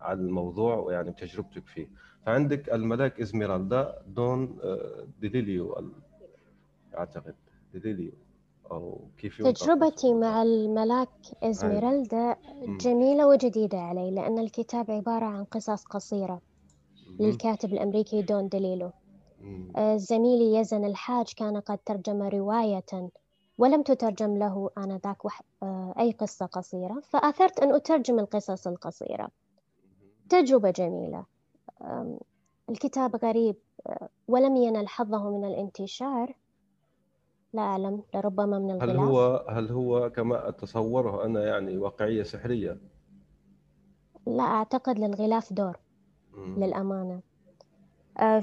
[0.00, 1.86] عن الموضوع ويعني بتجربتك فيه.
[2.26, 4.58] فعندك الملاك إزميرالدا دون
[5.20, 5.90] ديليليو
[6.98, 7.34] أعتقد
[7.74, 8.12] ديليليو.
[8.70, 11.08] أو كيف تجربتي مع؟ الملاك
[11.42, 12.36] إزميرالدا.
[12.80, 16.40] جميلة وجديدة علي لأن الكتاب عبارة عن قصص قصيرة.
[17.20, 18.90] للكاتب الأمريكي دون ديليلو
[19.40, 19.72] مم.
[19.76, 23.10] آه، زميلي يزن الحاج كان قد ترجم رواية
[23.58, 25.42] ولم تترجم له آنذاك وح...
[25.62, 29.28] آه، أي قصة قصيرة فأثرت أن أترجم القصص القصيرة
[30.28, 31.24] تجربة جميلة
[32.70, 36.34] الكتاب غريب آه، ولم ينل حظه من الانتشار
[37.52, 42.78] لا أعلم لربما من هل الغلاف هو هل هو كما أتصوره أنا يعني واقعية سحرية؟
[44.26, 45.76] لا أعتقد للغلاف دور
[46.34, 46.64] مم.
[46.64, 47.20] للأمانة
[48.18, 48.42] آه،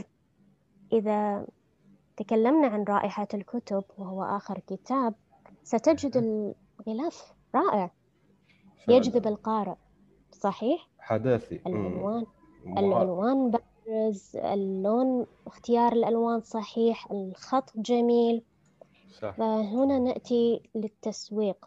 [0.93, 1.47] إذا
[2.17, 5.13] تكلمنا عن رائحة الكتب وهو آخر كتاب
[5.63, 7.91] ستجد الغلاف رائع
[8.87, 8.97] فعلا.
[8.97, 9.75] يجذب القارئ
[10.31, 11.75] صحيح حداثي مم.
[11.75, 12.25] العنوان
[12.65, 18.43] مع- العنوان بارز اللون اختيار الألوان صحيح الخط جميل
[19.11, 19.35] صح.
[19.37, 21.65] فهنا نأتي للتسويق.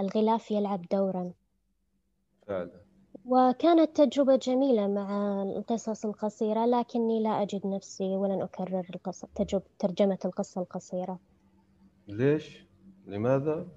[0.00, 1.32] الغلاف يلعب دورا.
[2.46, 2.80] فعلا.
[3.24, 10.18] وكانت تجربة جميلة مع القصص القصيرة لكني لا أجد نفسي ولن أكرر القصة تجربة ترجمة
[10.24, 11.18] القصة القصيرة.
[12.08, 12.66] ليش؟
[13.06, 13.68] لماذا؟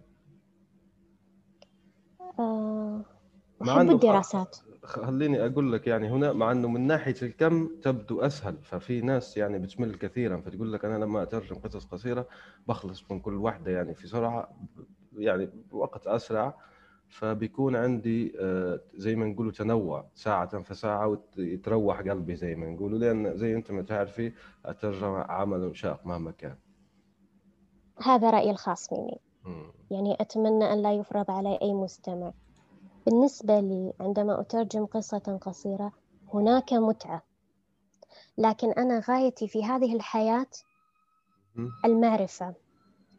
[2.39, 3.05] آه،
[3.65, 4.57] مع أحب أنه الدراسات.
[4.83, 9.59] خليني أقول لك يعني هنا مع أنه من ناحية الكم تبدو أسهل ففي ناس يعني
[9.59, 12.27] بتمل كثيرا فتقول لك أنا لما أترجم قصص قصيرة
[12.67, 14.49] بخلص من كل واحدة يعني في سرعة
[15.17, 16.53] يعني بوقت أسرع
[17.07, 23.37] فبيكون عندي آه، زي ما نقولوا تنوع ساعة فساعة ويتروح قلبي زي ما نقولوا لأن
[23.37, 24.33] زي أنت ما تعرفي
[24.67, 26.55] الترجمة عمل شاق مهما كان.
[28.03, 29.19] هذا رأيي الخاص مني.
[29.91, 32.33] يعني أتمنى أن لا يفرض علي أي مستمع.
[33.05, 35.91] بالنسبة لي عندما أترجم قصة قصيرة
[36.33, 37.23] هناك متعة.
[38.37, 40.47] لكن أنا غايتي في هذه الحياة.
[41.85, 42.55] المعرفة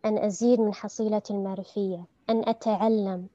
[0.05, 3.29] أن أزيد من حصيلتي المعرفية أن أتعلم.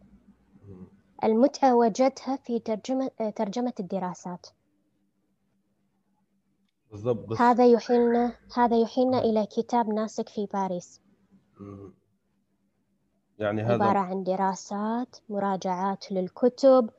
[1.23, 4.47] المتعة وجدتها في ترجمة ترجمة الدراسات.
[6.91, 11.01] بالضبط هذا يحيلنا هذا يحيلنا إلى كتاب ناسك في باريس.
[13.37, 16.89] يعني عبارة هذا عن دراسات مراجعات للكتب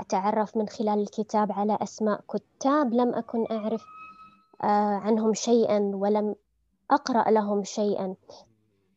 [0.00, 3.84] أتعرف من خلال الكتاب على أسماء كتاب لم أكن أعرف
[4.62, 6.34] آه، عنهم شيئا ولم
[6.90, 8.14] أقرأ لهم شيئا.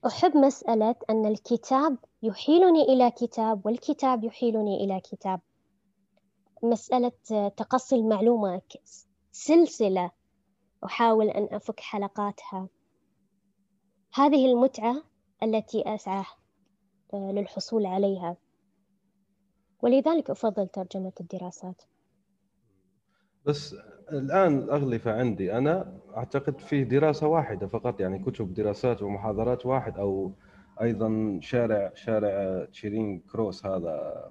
[0.07, 5.39] أحب مسألة أن الكتاب يحيلني إلى كتاب والكتاب يحيلني إلى كتاب.
[6.63, 8.61] مسألة آه، تقصي المعلومة
[9.31, 10.11] سلسلة.
[10.85, 12.67] أحاول أن أفك حلقاتها.
[14.13, 15.03] هذه المتعة
[15.43, 16.25] التي أسعى
[17.13, 18.37] للحصول عليها.
[19.81, 21.81] ولذلك أفضل ترجمة الدراسات.
[23.45, 23.75] بس
[24.11, 25.57] الآن الأغلفة عندي.
[25.57, 30.31] أنا أعتقد فيه دراسة واحدة فقط يعني كتب دراسات ومحاضرات واحد أو
[30.81, 34.29] أيضا شارع شارع تشيرين كروس هذا.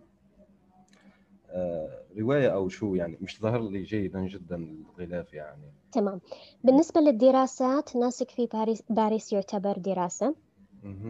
[1.51, 5.73] آه، رواية أو شو يعني مش ظهر لي جيدا جدا الغلاف يعني.
[5.93, 6.21] تمام.
[6.65, 10.35] بالنسبة للدراسات ناسك في باريس, باريس يعتبر دراسة.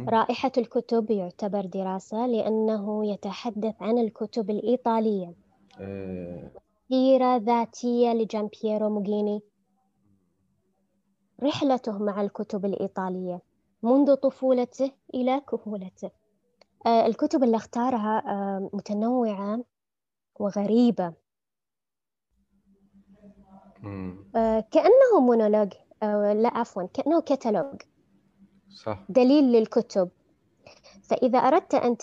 [0.08, 5.34] رائحة الكتب يعتبر دراسة لأنه يتحدث عن الكتب الإيطالية.
[5.80, 6.52] إيه.
[6.88, 9.42] سيرة ذاتية لجامبييرو موغيني.
[11.42, 13.42] رحلته مع الكتب الإيطالية
[13.82, 16.10] منذ طفولته إلى كهولته.
[16.86, 19.64] آه، الكتب اللي اختارها آه، متنوعة
[20.40, 21.14] وغريبة.
[24.36, 25.72] آه، كأنه مونولوج
[26.42, 27.82] لا عفوا كأنه كتالوج
[28.74, 28.98] صح.
[29.08, 30.08] دليل للكتب.
[31.02, 31.96] فإذا أردت أن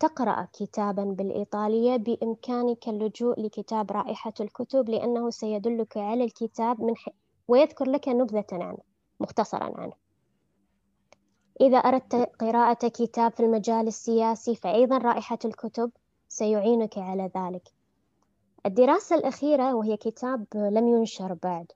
[0.00, 7.08] تقرأ كتابا بالإيطالية بإمكانك اللجوء لكتاب رائحة الكتب لأنه سيدلك على الكتاب من ح...
[7.48, 8.78] ويذكر لك نبذة عنه
[9.20, 9.92] مختصرا عنه.
[11.60, 15.90] إذا أردت قراءة كتاب في المجال السياسي فأيضا رائحة الكتب
[16.28, 17.68] سيعينك على ذلك.
[18.66, 21.72] الدراسة الأخيرة وهي كتاب لم ينشر بعد.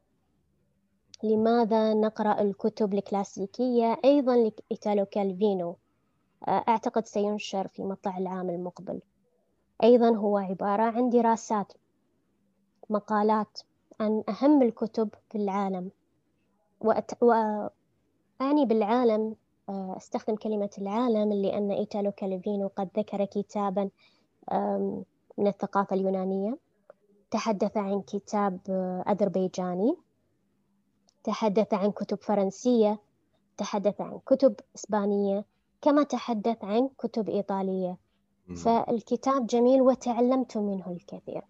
[1.23, 5.77] لماذا نقرأ الكتب الكلاسيكية أيضا لإيتالو كالفينو؟
[6.49, 9.01] أعتقد سينشر في مطلع العام المقبل.
[9.83, 11.73] أيضا هو عبارة عن دراسات
[12.91, 13.61] مقالات
[14.01, 15.91] عن أهم الكتب في العالم.
[16.81, 17.23] وأت...
[17.23, 19.37] وأعني بالعالم
[19.69, 23.91] آه، أستخدم كلمة العالم لأن إيتالو كالفينو قد ذكر كتابا
[25.39, 26.59] من الثقافة اليونانية.
[27.31, 29.97] تحدث عن كتاب آه، أذربيجاني.
[31.25, 33.01] تحدث عن كتب فرنسية
[33.57, 35.45] تحدث عن كتب إسبانية
[35.83, 37.99] كما تحدث عن كتب إيطالية.
[38.57, 41.43] فالكتاب جميل وتعلمت منه الكثير.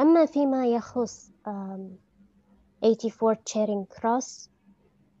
[0.00, 4.50] أما فيما يخص 84 تشيرين كروس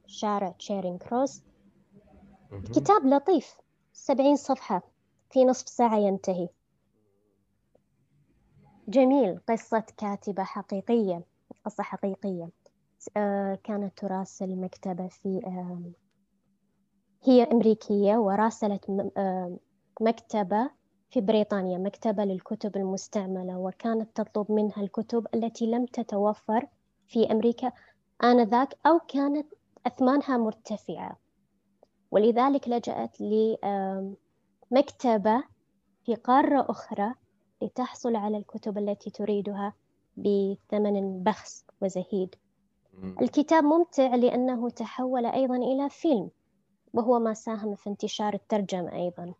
[0.06, 1.42] شارع تشيرين كروس
[2.74, 3.56] كتاب لطيف.
[3.92, 4.82] سبعين صفحة
[5.30, 6.48] في نصف ساعة ينتهي.
[8.88, 9.40] جميل.
[9.48, 11.24] قصة كاتبة حقيقية
[11.64, 12.50] قصة حقيقية.
[13.64, 15.40] كانت تراسل المكتبة في
[17.26, 19.58] هي أمريكية وراسلت آه،
[20.00, 20.70] مكتبة
[21.10, 26.66] في بريطانيا مكتبة للكتب المستعملة وكانت تطلب منها الكتب التي لم تتوفر
[27.08, 27.72] في أمريكا
[28.24, 29.46] آنذاك أو كانت
[29.86, 31.18] أثمانها مرتفعة.
[32.10, 33.16] ولذلك لجأت
[34.70, 35.44] لمكتبة
[36.04, 37.14] في قارة أخرى
[37.62, 39.72] لتحصل على الكتب التي تريدها
[40.16, 42.34] بثمن بخس وزهيد.
[43.22, 46.30] الكتاب ممتع لأنه تحول أيضا إلى فيلم
[46.92, 49.34] وهو ما ساهم في انتشار الترجمة أيضا.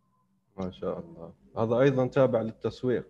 [0.56, 1.32] ما شاء الله.
[1.56, 3.06] هذا أيضا تابع للتسويق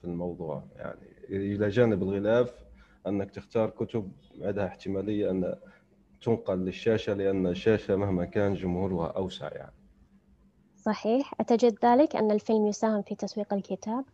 [0.00, 0.62] في الموضوع.
[0.76, 2.64] يعني إلى جانب الغلاف
[3.06, 5.56] أنك تختار كتب عندها احتمالية أن
[6.22, 9.74] تنقل للشاشة لأن الشاشة مهما كان جمهورها أوسع يعني.
[10.76, 11.34] صحيح.
[11.40, 14.04] أتجد ذلك أن الفيلم يساهم في تسويق الكتاب؟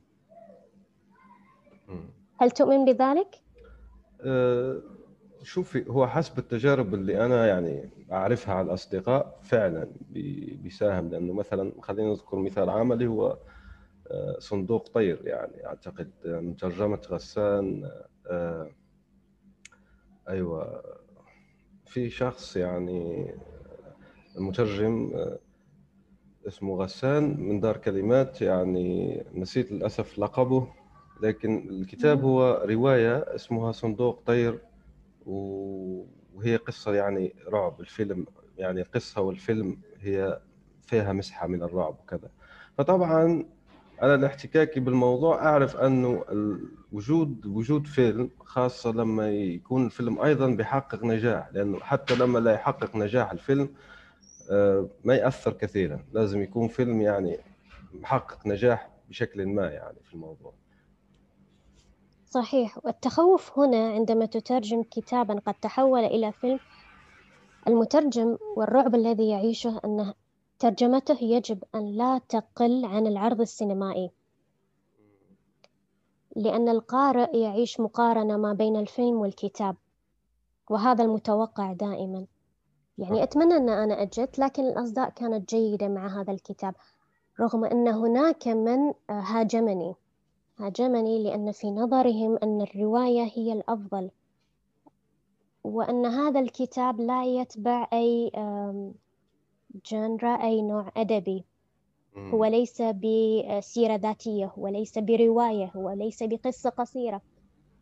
[2.40, 3.42] هل تؤمن بذلك؟
[4.20, 4.82] أه
[5.42, 9.88] شوفي هو حسب التجارب اللي أنا يعني أعرفها عن الأصدقاء فعلا
[10.62, 13.38] بيساهم لأنه مثلا خلينا نذكر مثال عملي هو
[14.10, 17.90] آه، صندوق طير يعني أعتقد من ترجمة غسان
[18.26, 18.70] آه،
[20.28, 20.82] أيوه
[21.86, 23.34] في شخص يعني
[24.36, 25.38] مترجم آه،
[26.48, 30.68] اسمه غسان من دار كلمات يعني نسيت للأسف لقبه
[31.22, 34.71] لكن الكتاب هو رواية اسمها صندوق طير
[35.26, 37.80] وهي قصة يعني رعب.
[37.80, 38.26] الفيلم
[38.58, 40.40] يعني القصة والفيلم هي
[40.86, 42.30] فيها مسحة من الرعب وكذا.
[42.78, 43.46] فطبعا
[44.02, 46.24] أنا لاحتكاكي بالموضوع أعرف أنه
[46.92, 52.96] وجود وجود فيلم خاصة لما يكون الفيلم أيضا بيحقق نجاح لأنه حتى لما لا يحقق
[52.96, 53.68] نجاح الفيلم
[54.50, 56.04] آه، ما يأثر كثيرا.
[56.12, 57.38] لازم يكون فيلم يعني
[57.94, 60.54] محقق نجاح بشكل ما يعني في الموضوع.
[62.32, 62.78] صحيح.
[62.84, 66.60] والتخوف هنا عندما تترجم كتابا قد تحول إلى فيلم
[67.68, 70.14] المترجم والرعب الذي يعيشه أن
[70.58, 74.10] ترجمته يجب أن لا تقل عن العرض السينمائي
[76.36, 79.76] لأن القارئ يعيش مقارنة ما بين الفيلم والكتاب
[80.70, 82.26] وهذا المتوقع دائما.
[82.98, 86.74] يعني أتمنى أن أنا أجدت لكن الأصداء كانت جيدة مع هذا الكتاب
[87.40, 89.94] رغم أن هناك من هاجمني.
[90.62, 94.10] هاجمني لأن في نظرهم أن الرواية هي الأفضل
[95.64, 98.30] وأن هذا الكتاب لا يتبع أي
[99.90, 101.44] جنرا أي نوع أدبي.
[102.16, 107.20] هو ليس بسيرة ذاتية هو ليس برواية هو ليس بقصة قصيرة.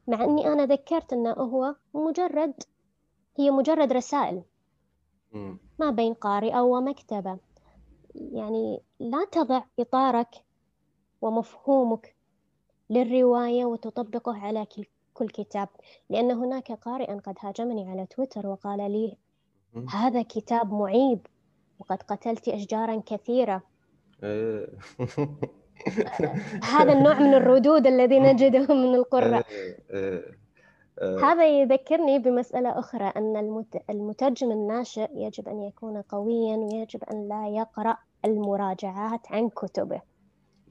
[0.08, 2.54] مع أني أنا ذكرت أنه هو مجرد
[3.38, 4.42] هي مجرد رسائل.
[5.78, 7.38] ما بين قارئة ومكتبة.
[8.14, 10.44] يعني لا تضع إطارك
[11.22, 12.16] ومفهومك
[12.90, 14.66] للرواية وتطبقه على
[15.14, 15.68] كل كتاب
[16.10, 19.16] لأن هناك قارئا قد هاجمني على تويتر وقال لي
[19.88, 21.26] هذا كتاب معيب
[21.78, 23.62] وقد قتلت أشجارا كثيرة
[24.24, 24.66] إيه.
[26.74, 30.24] هذا النوع من الردود الذي نجده من القراء إيه، إيه،.
[31.24, 37.48] هذا يذكرني بمسألة أخرى أن المت- المترجم الناشئ يجب أن يكون قويا ويجب أن لا
[37.48, 40.00] يقرأ المراجعات عن كتبه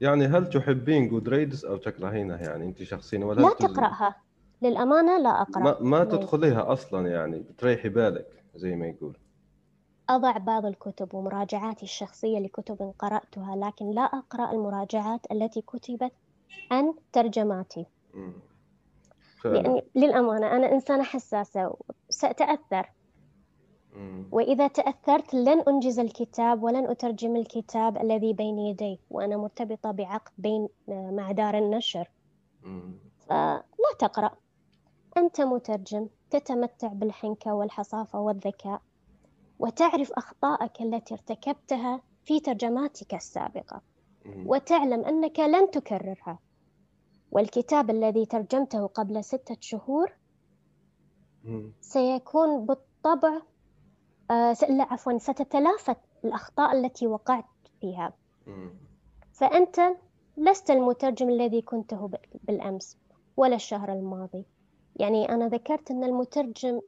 [0.00, 4.14] يعني هل تحبين جود ريدز أو تكرهينها يعني أنت شخصيا ولا لا تقرأها.
[4.62, 5.62] للأمانة لا أقرأ.
[5.62, 6.04] ما, ما.
[6.04, 9.16] تدخليها أصلا يعني بتريحي بالك زي ما يقول.
[10.10, 16.12] أضع بعض الكتب ومراجعاتي الشخصية لكتب قرأتها لكن لا أقرأ المراجعات التي كتبت
[16.70, 17.86] عن ترجماتي.
[19.44, 21.76] لأني للأمانة أنا إنسانة حساسة
[22.10, 22.86] سأتأثر.
[24.32, 30.68] وإذا تأثرت لن أنجز الكتاب ولن أترجم الكتاب الذي بين يدي وأنا مرتبطة بعقد بين
[30.88, 32.10] مع دار النشر.
[33.18, 33.62] فلا
[33.98, 34.30] تقرأ
[35.16, 38.82] أنت مترجم تتمتع بالحنكة والحصافة والذكاء
[39.58, 43.82] وتعرف أخطائك التي ارتكبتها في ترجماتك السابقة.
[44.46, 46.38] وتعلم أنك لن تكررها
[47.30, 50.12] والكتاب الذي ترجمته قبل ستة شهور.
[51.80, 53.42] سيكون بالطبع آه
[54.68, 57.44] لا عفوا ستتلافى الأخطاء التي وقعت
[57.80, 58.12] فيها.
[59.32, 59.80] فأنت
[60.36, 62.10] لست المترجم الذي كنته
[62.44, 62.98] بالأمس
[63.36, 64.44] ولا الشهر الماضي.
[64.96, 66.80] يعني أنا ذكرت أن المترجم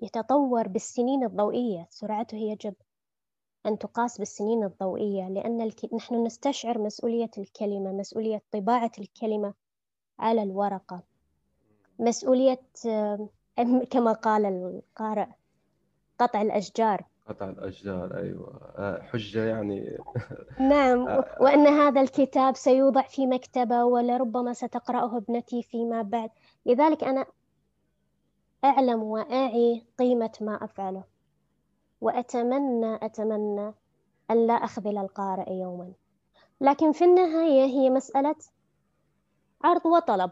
[0.00, 1.86] يتطور بالسنين الضوئية.
[1.90, 2.74] سرعته يجب
[3.66, 5.94] أن تقاس بالسنين الضوئية لأن الك...
[5.94, 9.54] نحن نستشعر مسؤولية الكلمة مسؤولية طباعة الكلمة
[10.18, 11.02] على الورقة.
[11.98, 13.28] مسؤولية آه،
[13.90, 15.28] كما قال القارئ
[16.18, 17.04] قطع الأشجار.
[17.28, 18.60] قطع الأشجار أيوه.
[18.76, 19.98] آه، حجة يعني.
[20.72, 21.36] نعم آه.
[21.40, 26.30] وأن هذا الكتاب سيوضع في مكتبة ولربما ستقرأه ابنتي فيما بعد.
[26.66, 27.26] لذلك أنا
[28.64, 31.04] أعلم وأعي قيمة ما أفعله.
[32.00, 33.74] وأتمنى أتمنى
[34.30, 35.92] أن لا أخذل القارئ يوما.
[36.60, 38.34] لكن في النهاية هي مسألة
[39.64, 40.30] عرض وطلب.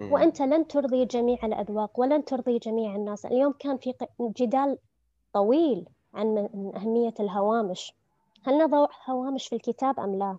[0.00, 3.26] وأنت لن ترضي جميع الأذواق ولن ترضي جميع الناس.
[3.26, 4.78] اليوم كان في جدال
[5.40, 5.84] طويل
[6.14, 7.92] عن من- أهمية الهوامش
[8.44, 10.36] هل نضع هوامش في الكتاب أم لا؟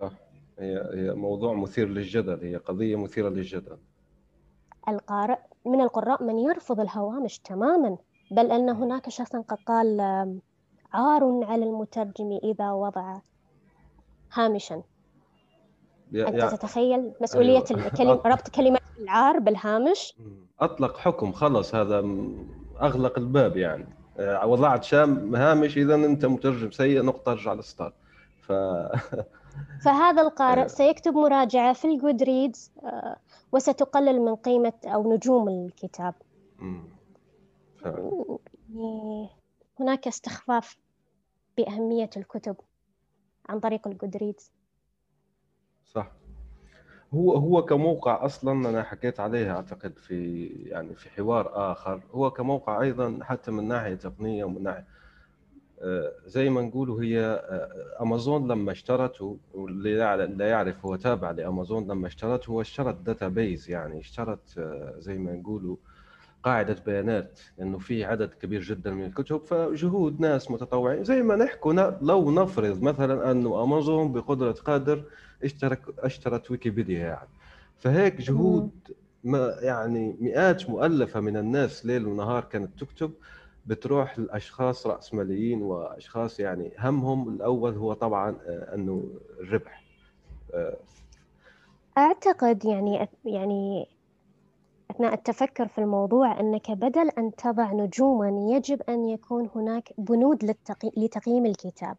[0.00, 0.12] صح
[0.58, 3.78] هي هي موضوع مثير للجدل هي قضية مثيرة للجدل
[4.88, 7.96] القارئ من القراء من يرفض الهوامش تماما
[8.30, 10.00] بل أن هناك شخصا قد قال
[10.92, 13.18] عار على المترجم إذا وضع
[14.32, 14.82] هامشا
[16.12, 17.86] يا- أنت يا- تتخيل مسؤولية أيوة.
[17.86, 20.46] الكلمة ربط كلمة العار بالهامش مم.
[20.60, 22.00] أطلق حكم خلص هذا
[22.82, 23.86] أغلق الباب يعني.
[24.18, 27.92] آه، وضعت شام هامش إذا أنت مترجم سيء نقطة أرجع للستار.
[28.40, 28.52] ف
[29.84, 30.68] فهذا القارئ أيوة.
[30.68, 32.72] سيكتب مراجعة في الجود ريدز
[33.52, 36.14] وستقلل من قيمة أو نجوم الكتاب.
[39.80, 40.76] هناك استخفاف
[41.56, 42.56] بأهمية الكتب
[43.48, 44.52] عن طريق ال Goodreads
[45.84, 46.19] صح.
[47.14, 52.80] هو هو كموقع أصلا أنا حكيت عليها أعتقد في يعني في حوار آخر هو كموقع
[52.82, 54.86] أيضا حتى من ناحية تقنية ومن ناحية
[55.82, 59.94] آه، زي ما نقولوا هي آه، أمازون لما اشترته واللي
[60.26, 65.32] لا يعرف هو تابع لأمازون لما اشترته هو اشترت database يعني اشترت آه، زي ما
[65.32, 65.76] نقولوا
[66.42, 71.72] قاعدة بيانات لأنه في عدد كبير جدا من الكتب فجهود ناس متطوعين زي ما نحكوا
[72.02, 75.04] لو نفرض مثلا أنه أمازون بقدرة قادر
[75.44, 77.28] اشترك اشترت ويكيبيديا يعني.
[77.78, 78.70] فهيك جهود
[79.24, 83.12] ما يعني مئات مؤلفة من الناس ليل ونهار كانت تكتب
[83.66, 89.04] بتروح لأشخاص رأسماليين وأشخاص يعني همهم الأول هو طبعا آه، أنه
[89.40, 89.84] الربح.
[90.54, 90.76] آه،
[91.98, 93.86] أعتقد يعني يعني
[94.90, 100.54] أثناء التفكر في الموضوع أنك بدل أن تضع نجوما يجب أن يكون هناك بنود.
[100.96, 101.96] لتقييم الكتاب.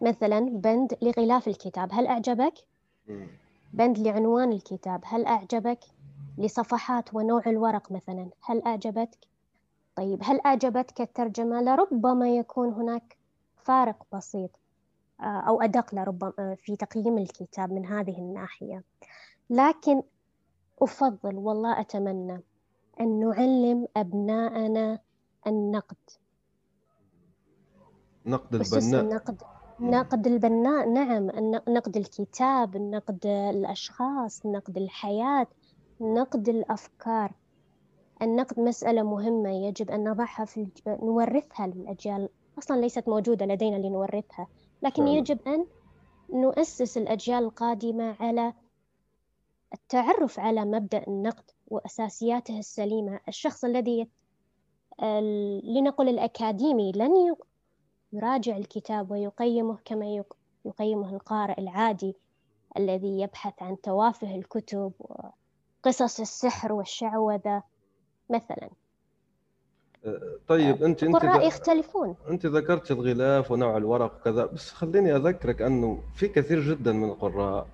[0.00, 2.54] مثلا بند لغلاف الكتاب هل أعجبك؟
[3.72, 5.80] بند لعنوان الكتاب هل أعجبك؟
[6.38, 9.18] لصفحات ونوع الورق مثلا هل أعجبتك؟
[9.96, 13.16] طيب هل أعجبتك الترجمة؟ لربما يكون هناك
[13.56, 14.50] فارق بسيط
[15.20, 18.82] آه، أو أدق لربما آه، في تقييم الكتاب من هذه الناحية
[19.50, 20.02] لكن
[20.82, 22.40] أفضل والله أتمنى
[23.00, 24.98] أن نعلم أبناءنا
[25.46, 25.96] النقد
[28.26, 29.42] نقد البناء النقد
[29.80, 31.30] نقد البناء نعم
[31.68, 35.46] نقد الكتاب نقد الأشخاص نقد الحياة
[36.00, 37.32] نقد الأفكار
[38.22, 40.80] النقد مسألة مهمة يجب أن نضعها في الج...
[40.88, 42.28] نورثها للأجيال
[42.58, 44.48] أصلا ليست موجودة لدينا لنورثها
[44.82, 45.18] لكن فعلا.
[45.18, 45.66] يجب أن
[46.32, 48.52] نؤسس الأجيال القادمة على
[49.74, 54.08] التعرف على مبدأ النقد وأساسياته السليمة الشخص الذي
[55.64, 57.34] لنقل الأكاديمي لن.
[58.12, 60.24] يراجع الكتاب ويقيمه كما
[60.64, 62.16] يقيمه القارئ العادي
[62.76, 67.62] الذي يبحث عن توافه الكتب وقصص السحر والشعوذة
[68.30, 68.70] مثلا.
[70.48, 72.16] طيب انت أنت يختلفون.
[72.28, 77.66] أنت ذكرت الغلاف ونوع الورق وكذا بس خليني أذكرك أنه في كثير جدا من القراء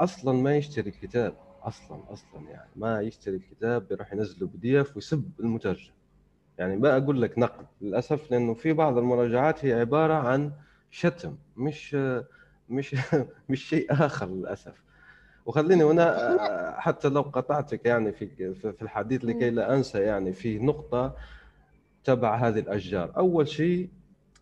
[0.00, 4.96] أصلا ما يشتري الكتاب أصلا أصلا يعني ما يشتري الكتاب بيروح ينزله بي دي اف
[4.96, 5.92] ويسب المترجم.
[6.58, 10.52] يعني ما أقول لك نقد للأسف لأنه في بعض المراجعات هي عبارة عن
[10.90, 11.96] شتم مش
[12.68, 12.96] مش
[13.50, 14.82] مش شيء آخر للأسف.
[15.46, 21.14] وخليني هنا حتى لو قطعتك يعني في في الحديث لكي لا أنسى يعني في نقطة
[22.04, 23.12] تبع هذه الأشجار.
[23.16, 23.88] أول شيء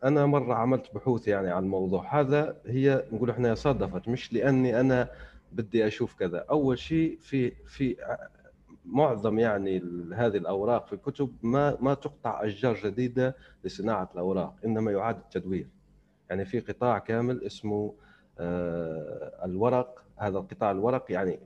[0.04, 2.20] أنا مرة عملت بحوث يعني عن الموضوع.
[2.20, 5.08] هذا هي نقول إحنا صادفت مش لأني أنا
[5.52, 6.44] بدي أشوف كذا.
[6.50, 7.96] أول شيء في في
[8.86, 9.82] معظم يعني
[10.14, 15.68] هذه الأوراق في الكتب ما ما تقطع أشجار جديدة لصناعة الأوراق إنما يعاد التدوير.
[16.30, 17.94] يعني في قطاع كامل اسمه
[18.38, 21.40] آه، الورق هذا القطاع الورق يعني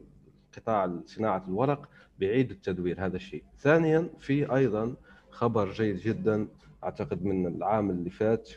[0.57, 1.89] قطاع صناعة الورق
[2.19, 3.45] بيعيد التدوير هذا الشيء.
[3.59, 4.95] ثانيا في أيضا
[5.31, 6.49] خبر جيد جدا
[6.85, 8.51] أعتقد من العام اللي فات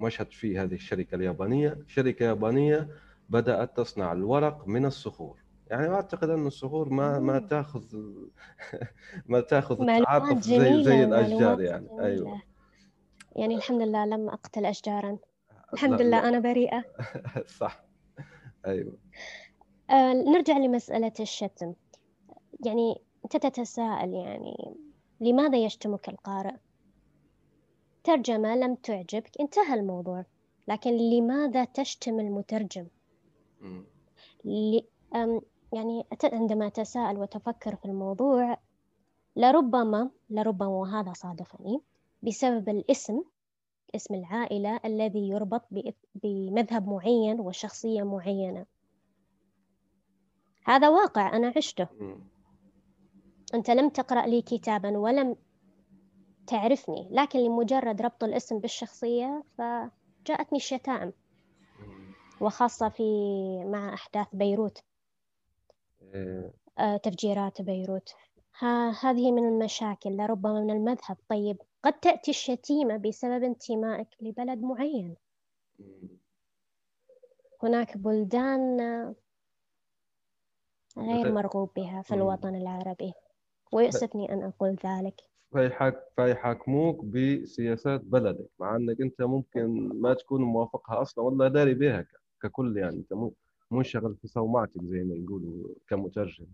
[0.00, 1.78] ومشهد فيه هذه الشركة اليابانية.
[1.86, 2.88] شركة يابانية
[3.30, 5.43] بدأت تصنع الورق من الصخور.
[5.66, 7.84] يعني أعتقد أن الصخور ما ما تأخذ
[9.26, 11.86] ما تأخذ التعاطف زي زي الأشجار يعني.
[11.86, 12.04] جميلة.
[12.06, 12.42] أيوه.
[13.36, 15.18] يعني الحمد لله لم أقتل أشجارا.
[15.72, 16.28] الحمد لله لا.
[16.28, 16.84] أنا بريئة.
[17.60, 17.84] صح.
[18.66, 18.96] أيوه.
[19.90, 21.74] آه نرجع لمسألة الشتم.
[22.66, 24.74] يعني انت تتساءل يعني
[25.20, 26.54] لماذا يشتمك القارئ؟
[28.04, 30.24] ترجمة لم تعجبك انتهى الموضوع.
[30.68, 32.86] لكن لماذا تشتم المترجم؟
[35.72, 38.58] يعني عندما أتساءل وتفكر في الموضوع
[39.36, 41.80] لربما لربما وهذا صادفني
[42.22, 43.22] بسبب الاسم
[43.94, 45.62] اسم العائلة الذي يربط
[46.14, 48.66] بمذهب معين وشخصية معينة.
[50.64, 51.86] هذا واقع أنا عشته.
[53.54, 55.36] أنت لم تقرأ لي كتابا ولم
[56.46, 61.12] تعرفني لكن لمجرد ربط الاسم بالشخصية فجاءتني الشتائم.
[62.40, 63.02] وخاصة في
[63.64, 64.82] مع أحداث بيروت.
[67.02, 68.14] تفجيرات بيروت.
[68.58, 71.16] ها هذه من المشاكل لربما من المذهب.
[71.28, 75.14] طيب قد تأتي الشتيمة بسبب انتمائك لبلد معين.
[77.62, 78.80] هناك بلدان
[80.98, 83.12] غير مرغوب بها في الوطن العربي.
[83.72, 85.20] ويؤسفني أن أقول ذلك.
[85.52, 92.06] فيحك فيحاكموك بسياسات بلدك مع أنك أنت ممكن ما تكون موافقها أصلا ولا داري بها
[92.42, 93.12] ككل يعني أنت
[93.74, 96.46] منشغل في صومعتك زي ما يقولوا كمترجم.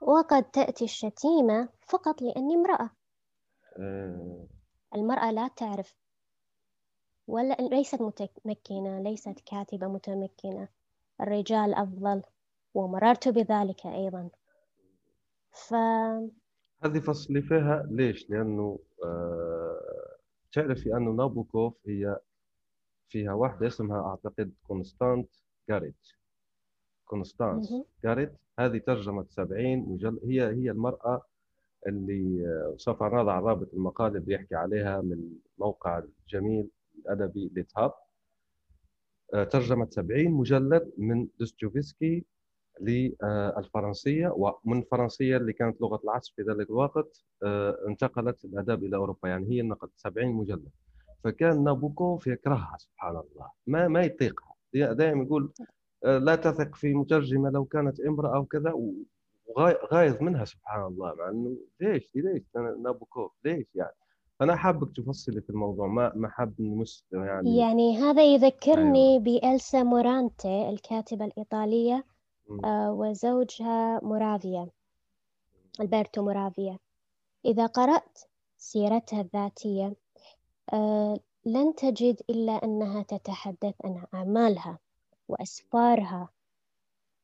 [0.00, 2.90] وقد تأتي الشتيمة فقط لأني امرأة.
[3.78, 4.46] آه.
[4.94, 5.96] المرأة لا تعرف.
[7.26, 10.68] ولا ليست متمكنة ليست كاتبة متمكنة.
[11.20, 12.22] الرجال أفضل
[12.74, 14.30] ومررت بذلك أيضا.
[15.50, 15.74] ف
[16.84, 20.16] هذه فصلي فيها ليش؟ لأنه آه
[20.52, 22.16] تعرفي أنه نابوكوف هي
[23.08, 25.28] فيها واحدة اسمها أعتقد كونستانت
[25.68, 26.08] جاريت
[27.10, 27.72] كونستانس.
[28.04, 31.22] جاريت هذه ترجمت 70 مجلد هي هي المرأة
[31.86, 32.46] اللي
[32.76, 37.92] سوف نضع رابط المقال اللي بيحكي عليها من موقع الجميل الأدبي LitHub
[39.34, 42.24] آه، ترجمت 70 مجلد من دوستويفسكي
[42.80, 49.28] للفرنسية ومن الفرنسية اللي كانت لغة العصر في ذلك الوقت آه، انتقلت الأدب إلى أوروبا.
[49.28, 50.68] يعني هي نقد 70 مجلد.
[51.24, 53.50] فكان نابوكوف يكرهها سبحان الله.
[53.66, 54.54] ما ما يطيقها.
[54.74, 55.52] دائما يقول
[56.02, 58.72] لا تثق في مترجمة لو كانت امرأة أو كذا
[59.46, 62.42] وغايظ منها سبحان الله مع إنه ليش؟ ليش؟
[62.82, 63.94] نابوكوف ليش يعني؟
[64.40, 66.54] فانا حابك تفصلي في الموضوع ما ما حاب
[67.12, 67.56] يعني.
[67.56, 69.22] يعني هذا يذكرني أيوة.
[69.22, 72.04] بإلسا مورانتي الكاتبة الإيطالية
[72.64, 74.68] آه وزوجها مورافيا
[75.80, 76.78] ألبرتو مورافيا.
[77.44, 78.18] إذا قرأت
[78.58, 79.94] سيرتها الذاتية
[80.72, 84.78] آه لن تجد إلا أنها تتحدث عن أعمالها.
[85.30, 86.28] وأسفارها.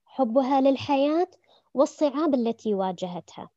[0.07, 1.28] حبها للحياة
[1.74, 3.50] والصعاب التي واجهتها.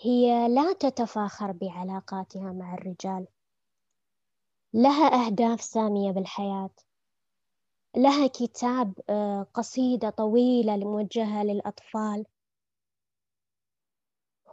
[0.00, 3.26] هي لا تتفاخر بعلاقاتها مع الرجال.
[4.74, 6.70] لها أهداف سامية بالحياة.
[7.96, 12.26] لها كتاب آه، قصيدة طويلة موجهة للأطفال.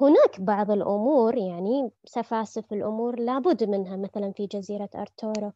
[0.02, 5.52] هناك بعض الأمور يعني سفاسف الأمور لابد منها مثلا في جزيرة أرتورو.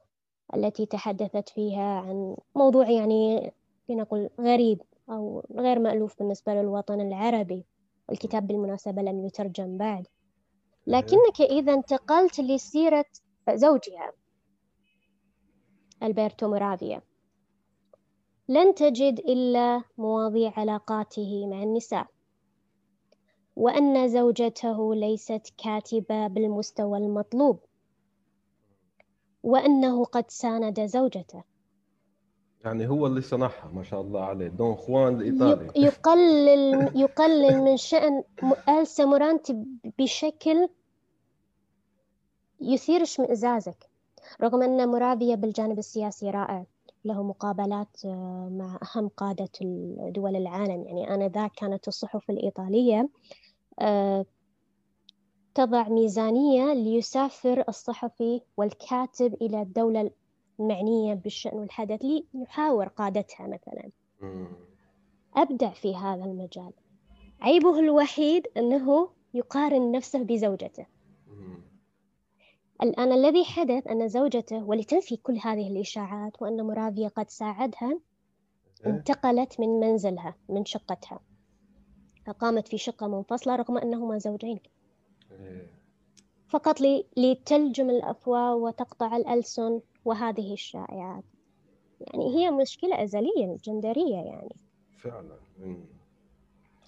[0.56, 3.52] التي تحدثت فيها عن موضوع يعني
[3.90, 7.66] لنقل غريب أو غير مألوف بالنسبة للوطن العربي.
[8.12, 10.08] الكتاب بالمناسبة لم يترجم بعد.
[10.88, 13.06] لكنك إذا انتقلت لسيرة
[13.54, 14.14] زوجها
[16.04, 17.02] ألبرتو مورافيا.
[18.48, 22.08] لن تجد إلا مواضيع علاقاته مع النساء.
[23.56, 27.60] وأن زوجته ليست كاتبة بالمستوى المطلوب.
[29.44, 31.44] وأنه قد ساند زوجته.
[32.66, 34.48] يعني هو اللي صنعها ما شاء الله عليه.
[34.48, 38.24] دون خوان الإيطالي يقلل يقلل من شأن
[38.70, 39.66] إلسا مورانتي
[40.00, 40.70] بشكل
[42.62, 43.90] يثير اشمئزازك
[44.42, 46.66] رغم أن مورافيا بالجانب السياسي رائع
[47.06, 49.50] له مقابلات آه، مع أهم قادة
[50.10, 50.84] دول العالم.
[50.88, 53.10] يعني آنذاك كانت الصحف الإيطالية
[53.80, 54.26] آه،
[55.60, 60.12] تضع ميزانية ليسافر الصحفي والكاتب إلى الدولة
[60.60, 62.02] المعنية بالشأن والحدث
[62.34, 63.90] ليحاور قادتها مثلا.
[65.36, 66.72] أبدع في هذا المجال.
[67.42, 70.86] عيبه الوحيد أنه يقارن نفسه بزوجته.
[72.82, 78.00] الآن الذي حدث أن زوجته ولتنفي كل هذه الإشاعات وأن مرافيا قد ساعدها
[78.86, 78.92] إيه.
[78.92, 81.20] انتقلت من منزلها من شقتها.
[82.28, 84.60] أقامت في شقة منفصلة رغم أنهما زوجين.
[86.48, 91.24] فقط لي لتلجم الأفواه وتقطع الألسن وهذه الشائعات.
[92.00, 94.56] يعني هي مشكلة أزلية جندرية يعني.
[94.98, 95.38] فعلا.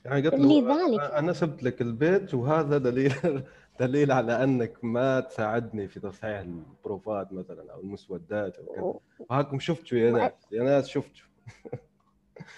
[0.06, 3.14] يعني قلت له لذلك أنا سبت لك البيت وهذا دليل
[3.80, 8.94] دليل على أنك ما تساعدني في تصحيح البروفات مثلا أو المسودات أو كذا.
[9.30, 11.26] وهاكم شفتوا يا ناس يا ناس شفتوا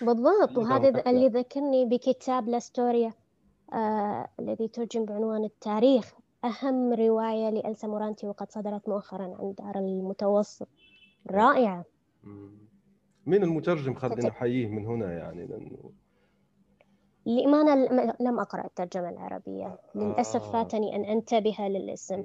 [0.01, 0.57] بالضبط.
[0.57, 3.13] وهذا اللي ذكرني بكتاب لاستوريا.
[4.39, 6.13] الذي ترجم بعنوان التاريخ.
[6.45, 10.67] أهم رواية لألسا مورانتي وقد صدرت مؤخرا عن دار المتوسط.
[11.31, 11.85] رائعة.
[13.25, 15.91] مين المترجم خلينا نحييه من هنا يعني لأنه
[17.25, 17.75] للأمانة
[18.19, 20.51] لم أقرأ الترجمة العربية؟ للأسف آه.
[20.51, 22.23] فاتني أن أنتبه للاسم.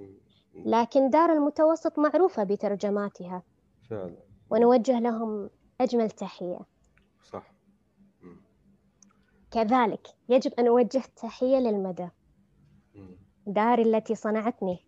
[0.55, 3.43] لكن دار المتوسط معروفة بترجماتها.
[3.91, 4.17] فعلا.
[4.51, 6.59] ونوجه لهم أجمل تحية.
[7.23, 7.58] صح.
[9.51, 12.09] كذلك يجب أن أوجه تحية للمدى
[13.47, 14.79] داري التي صنعتني.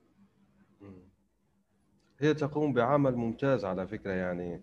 [2.19, 4.63] هي تقوم بعمل ممتاز على فكرة يعني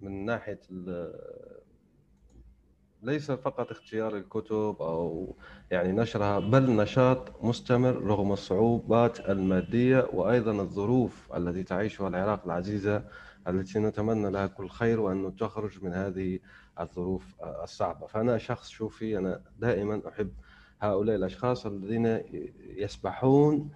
[0.00, 0.60] من ناحية
[3.02, 5.36] ليس فقط اختيار الكتب أو
[5.70, 13.04] يعني نشرها بل نشاط مستمر رغم الصعوبات المادية وأيضا الظروف التي تعيشها العراق العزيزة
[13.48, 16.38] التي نتمنى لها كل خير وأن تخرج من هذه
[16.80, 18.06] الظروف الصعبة.
[18.06, 20.32] فأنا شخص شوفي أنا دائما أحب
[20.80, 22.20] هؤلاء الأشخاص الذين
[22.60, 23.70] يسبحون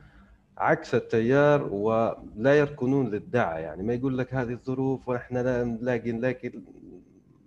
[0.59, 6.53] عكس التيار ولا يركنون للدعة يعني ما يقول لك هذه الظروف وإحنا لا نلاقي نلاقي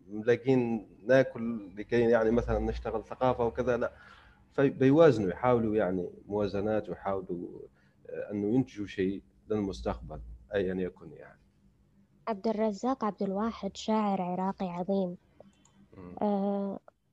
[0.10, 3.91] ملاقين نأكل لكي يعني مثلا نشتغل ثقافة وكذا لا.
[4.54, 7.47] فبيوازنوا يحاولوا يعني موازنات ويحاولوا
[8.10, 10.20] آه، أنه ينتجوا شيء للمستقبل
[10.54, 11.39] ايا يكن يعني.
[12.28, 15.18] عبد الرزاق عبد الواحد شاعر عراقي عظيم.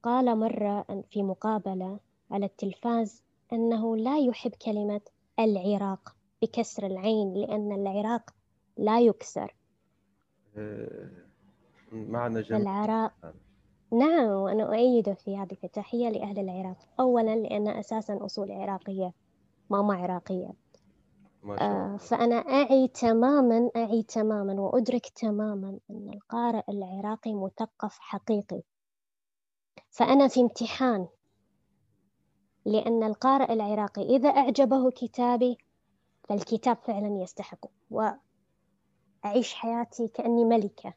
[0.02, 1.98] قال مرة في مقابلة
[2.30, 3.22] على التلفاز
[3.52, 5.00] أنه لا يحب كلمة
[5.38, 8.30] العراق بكسر العين لأن العراق
[8.76, 9.54] لا يكسر.
[10.56, 11.08] آه،
[11.92, 12.62] معنى جميل.
[12.62, 13.12] العراق
[13.92, 16.76] نعم وأنا أؤيد في هذه التحية لأهل العراق.
[17.00, 19.12] أولا لأن أساسا أصول عراقية
[19.70, 20.52] ماما عراقية.
[21.42, 21.94] ما شاء الله.
[21.94, 28.62] آه فأنا أعي تماما أعي تماما وأدرك تماما أن القارئ العراقي مثقف حقيقي.
[29.90, 31.08] فأنا في امتحان
[32.64, 35.58] لأن القارئ العراقي إذا أعجبه كتابي
[36.28, 37.66] فالكتاب فعلا يستحق.
[37.90, 40.94] وأعيش حياتي كأني ملكة.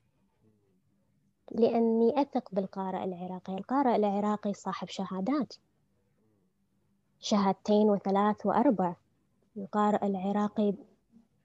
[1.52, 3.54] لأني أثق بالقارئ العراقي.
[3.54, 5.54] القارئ العراقي صاحب شهادات.
[7.20, 8.96] شهادتين وثلاث وأربع.
[9.58, 10.74] القارئ العراقي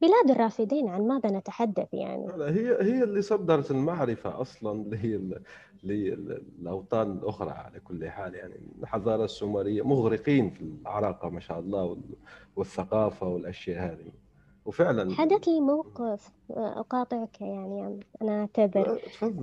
[0.03, 5.21] بلاد الرافدين عن ماذا نتحدث يعني؟ هي هي اللي صدرت المعرفة أصلا اللي هي
[5.85, 8.55] للأوطان الأخرى على كل حال يعني.
[8.83, 11.99] الحضارة السومرية مغرقين في العراقة ما شاء الله
[12.57, 14.13] والثقافة والأشياء هذه.
[14.67, 19.01] وفعلا حدث لي موقف أقاطعك يعني أنا أعتذر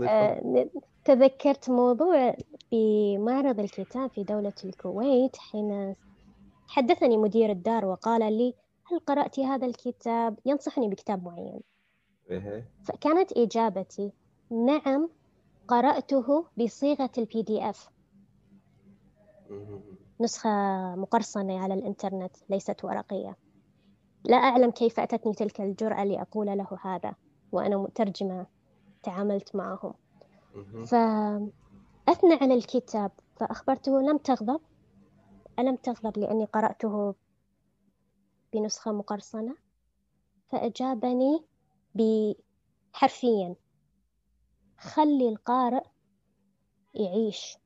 [0.08, 0.70] آه
[1.06, 2.36] تذكرت موضوع
[2.72, 5.96] بمعرض الكتاب في دولة الكويت حين
[6.74, 8.54] حدثني مدير الدار وقال لي
[8.86, 11.62] هل قرأت هذا الكتاب؟ ينصحني بكتاب معين.
[12.30, 12.68] إيه.
[12.84, 14.12] فكانت إجابتي
[14.52, 15.10] نعم
[15.68, 17.90] قرأته بصيغة ال PDF
[20.22, 20.50] نسخة
[20.96, 23.38] مقرصنة على الإنترنت ليست ورقية.
[24.24, 27.16] لا أعلم كيف أتتني تلك الجرأة لأقول له هذا
[27.52, 28.46] وأنا مترجمة
[29.04, 29.94] تعاملت معهم.
[30.86, 34.62] فأثنى على الكتاب فأخبرته لم تغضب.
[35.60, 37.16] ألم تغضب لأني قرأته
[38.54, 39.56] بنسخة مقرصنة؟
[40.50, 41.46] فأجابني
[42.94, 43.56] حرفيا
[44.78, 45.84] خلي القارئ
[46.94, 47.58] يعيش.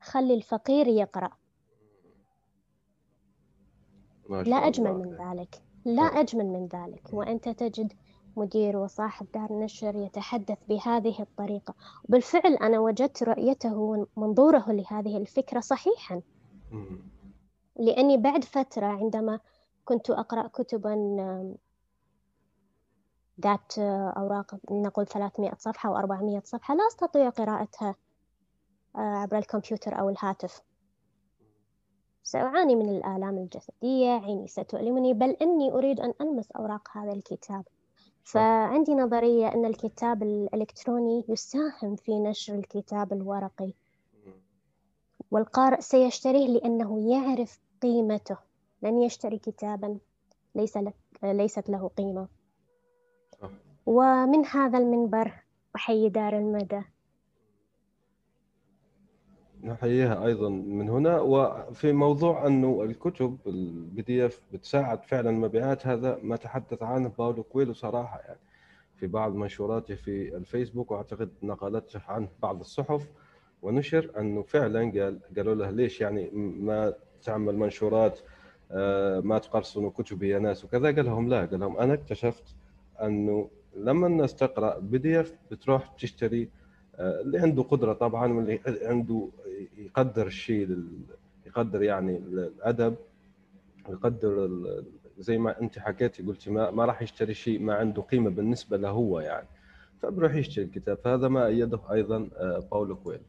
[0.00, 1.30] خلي الفقير يقرأ.
[4.30, 5.62] لا أجمل من ذلك.
[5.84, 7.08] لا أجمل من ذلك.
[7.12, 7.92] وأنت تجد
[8.36, 11.74] مدير وصاحب دار نشر يتحدث بهذه الطريقة.
[12.08, 16.22] بالفعل أنا وجدت رؤيته ومنظوره لهذه الفكرة صحيحا.
[17.76, 19.40] لأني بعد فترة عندما
[19.84, 20.94] كنت أقرأ كتبا
[23.40, 23.78] ذات
[24.16, 27.94] أوراق نقول 300 صفحة أو 400 صفحة لا أستطيع قراءتها
[28.96, 30.62] آه، عبر الكمبيوتر أو الهاتف.
[32.22, 37.64] سأعاني من الآلام الجسدية عيني ستؤلمني بل إني أريد أن ألمس أوراق هذا الكتاب.
[38.24, 43.72] فعندي نظرية أن الكتاب الإلكتروني يساهم في نشر الكتاب الورقي.
[45.34, 48.36] والقارئ سيشتريه لأنه يعرف قيمته.
[48.82, 49.98] لن يشتري كتابا؟
[50.54, 52.28] ليس لك ليست له قيمة.
[53.86, 55.32] ومن هذا المنبر
[55.76, 56.82] أحيي دار المدى.
[59.62, 61.20] نحييها أيضا من هنا.
[61.20, 67.72] وفي موضوع انه الكتب ال PDF بتساعد فعلا المبيعات هذا ما تحدث عنه باولو كويلو
[67.72, 68.40] صراحة يعني.
[68.96, 73.08] في بعض منشوراته في الفيسبوك وأعتقد نقلته عنه بعض الصحف.
[73.64, 76.92] ونشر أنه فعلا قال قالوا له ليش يعني ما
[77.22, 78.18] تعمل منشورات
[78.72, 82.44] آه، ما تقرصنوا كتبي يا ناس وكذا؟ قال لهم لا قال لهم أنا اكتشفت
[83.02, 86.48] أنه لما الناس تقرأ PDF بتروح تشتري
[86.96, 89.28] آه، اللي عنده قدرة طبعا واللي عنده
[89.78, 90.78] يقدر الشيء
[91.46, 92.94] يقدر يعني الأدب
[93.88, 94.50] يقدر
[95.18, 98.88] زي ما أنت حكيتي قلتي ما, ما راح يشتري شيء ما عنده قيمة بالنسبة له
[98.88, 99.46] هو يعني.
[100.02, 100.98] فبروح يشتري الكتاب.
[101.04, 103.20] فهذا ما أيده أيضا آه، باولو كويل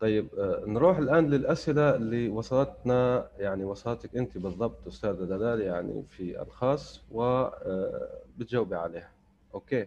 [0.00, 6.42] طيب آه، نروح الآن للأسئلة اللي وصلتنا يعني وصلتك أنت بالضبط أستاذة دلال يعني في
[6.42, 9.10] الخاص وبتجاوبي عليها.
[9.54, 9.86] أوكي؟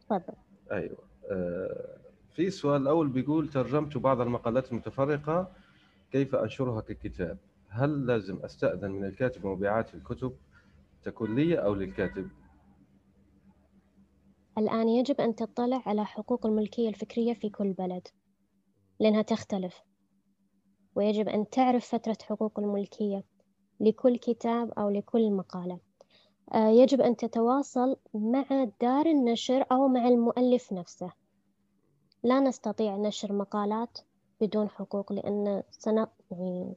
[0.00, 0.34] تفضل.
[0.72, 0.96] أيوه.
[2.32, 5.52] في السؤال الأول بيقول ترجمت بعض المقالات المتفرقة
[6.12, 7.38] كيف أنشرها ككتاب
[7.68, 10.36] هل لازم أستأذن من الكاتب مبيعات الكتب
[11.02, 12.28] تكون لي أو للكاتب؟
[14.58, 18.08] الآن يجب أن تطلع على حقوق الملكية الفكرية في كل بلد.
[19.00, 19.82] لأنها تختلف.
[20.94, 23.24] ويجب أن تعرف فترة حقوق الملكية
[23.80, 25.78] لكل كتاب أو لكل مقالة.
[26.54, 31.12] آه، يجب أن تتواصل مع دار النشر أو مع المؤلف نفسه.
[32.22, 33.98] لا نستطيع نشر مقالات
[34.40, 36.06] بدون حقوق لأن سن...
[36.30, 36.74] يعني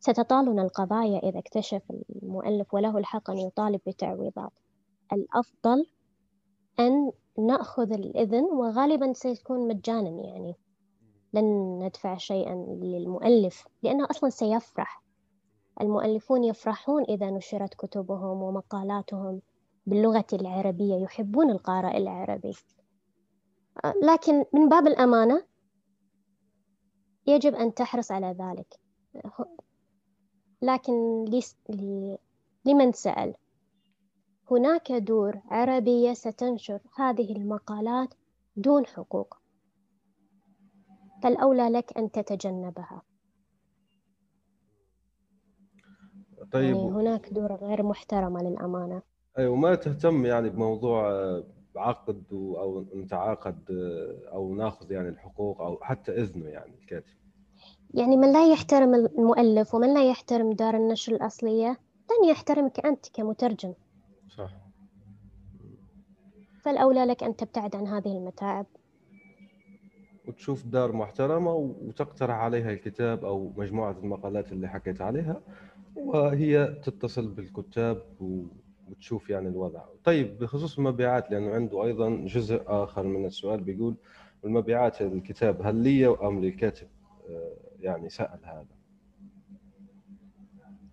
[0.00, 1.82] ستطالنا القضايا إذا اكتشف
[2.22, 4.52] المؤلف وله الحق أن يطالب بتعويضات.
[5.12, 5.86] الأفضل
[6.80, 10.54] أن نأخذ الإذن وغالبا سيكون مجانا يعني.
[11.32, 15.02] لن ندفع شيئا للمؤلف لأنه أصلا سيفرح.
[15.80, 19.42] المؤلفون يفرحون إذا نشرت كتبهم ومقالاتهم
[19.86, 22.52] باللغة العربية يحبون القارئ العربي.
[24.02, 25.46] لكن من باب الأمانة
[27.26, 28.80] يجب أن تحرص على ذلك.
[30.62, 31.24] لكن
[32.64, 33.34] لمن سأل؟
[34.50, 38.14] هناك دور عربية ستنشر هذه المقالات
[38.56, 39.41] دون حقوق.
[41.22, 43.02] فالأولى لك أن تتجنبها.
[46.52, 46.76] طيب.
[46.76, 49.02] يعني هناك دور غير محترمة للأمانة.
[49.38, 51.10] أيوة ما تهتم يعني بموضوع
[51.76, 53.64] عقد أو نتعاقد
[54.32, 57.14] أو ناخذ يعني الحقوق أو حتى إذنه يعني الكاتب؟
[57.94, 63.74] يعني من لا يحترم المؤلف ومن لا يحترم دار النشر الأصلية لن يحترمك أنت كمترجم.
[64.36, 64.50] صح.
[66.62, 68.66] فالأولى لك أن تبتعد عن هذه المتاعب.
[70.28, 75.40] وتشوف دار محترمة وتقترح عليها الكتاب أو مجموعة المقالات اللي حكيت عليها
[75.96, 78.02] وهي تتصل بالكتاب
[78.90, 79.80] وتشوف يعني الوضع.
[80.04, 83.94] طيب بخصوص المبيعات لأنه عنده أيضا جزء آخر من السؤال بيقول
[84.44, 86.86] المبيعات الكتاب هل لي أم للكاتب؟
[87.30, 88.66] آه، يعني سأل هذا.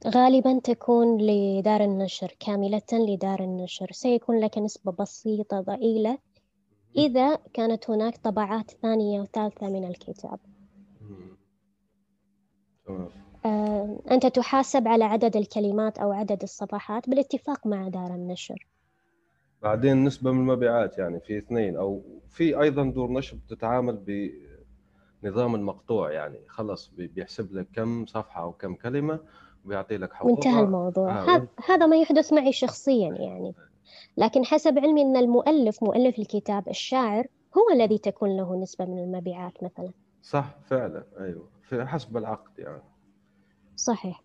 [0.07, 3.91] غالبا تكون لدار النشر كاملة لدار النشر.
[3.91, 6.17] سيكون لك نسبة بسيطة ضئيلة
[6.95, 10.39] إذا كانت هناك طبعات ثانية وثالثة من الكتاب.
[13.45, 18.67] آه، أنت تحاسب على عدد الكلمات أو عدد الصفحات بالاتفاق مع دار النشر.
[19.61, 24.29] بعدين نسبة من المبيعات يعني في اثنين أو في أيضا دور نشر بتتعامل
[25.23, 29.19] بنظام المقطوع يعني خلص بيحسب لك كم صفحة أو كم كلمة
[29.65, 31.35] ويعطي لك حقوق وانتهى الموضوع.
[31.35, 31.47] آه.
[31.65, 33.55] هذا ما يحدث معي شخصيا يعني.
[34.17, 37.27] لكن حسب علمي أن المؤلف مؤلف الكتاب الشاعر
[37.57, 39.91] هو الذي تكون له نسبة من المبيعات مثلا.
[40.21, 41.49] صح فعلا أيوه.
[41.61, 42.81] في حسب العقد يعني.
[43.75, 44.23] صحيح.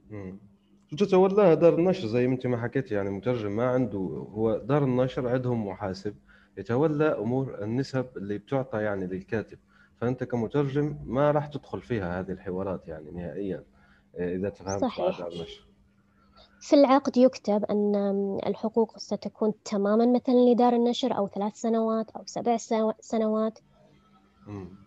[0.93, 3.99] وتتولاها دار النشر زي ما أنت ما حكيت يعني مترجم ما عنده
[4.33, 6.15] هو دار النشر عندهم محاسب
[6.59, 9.59] يتولى أمور النسب اللي بتعطى يعني للكاتب.
[9.97, 13.65] فأنت كمترجم ما راح تدخل فيها هذه الحوارات يعني نهائيا
[14.15, 15.19] إذا تفهمت صحيح.
[15.19, 15.67] دار النشر.
[16.65, 17.95] في العقد يكتب أن
[18.47, 22.57] الحقوق ستكون تماما مثلا لدار النشر أو ثلاث سنوات أو سبع
[23.01, 23.59] سنوات.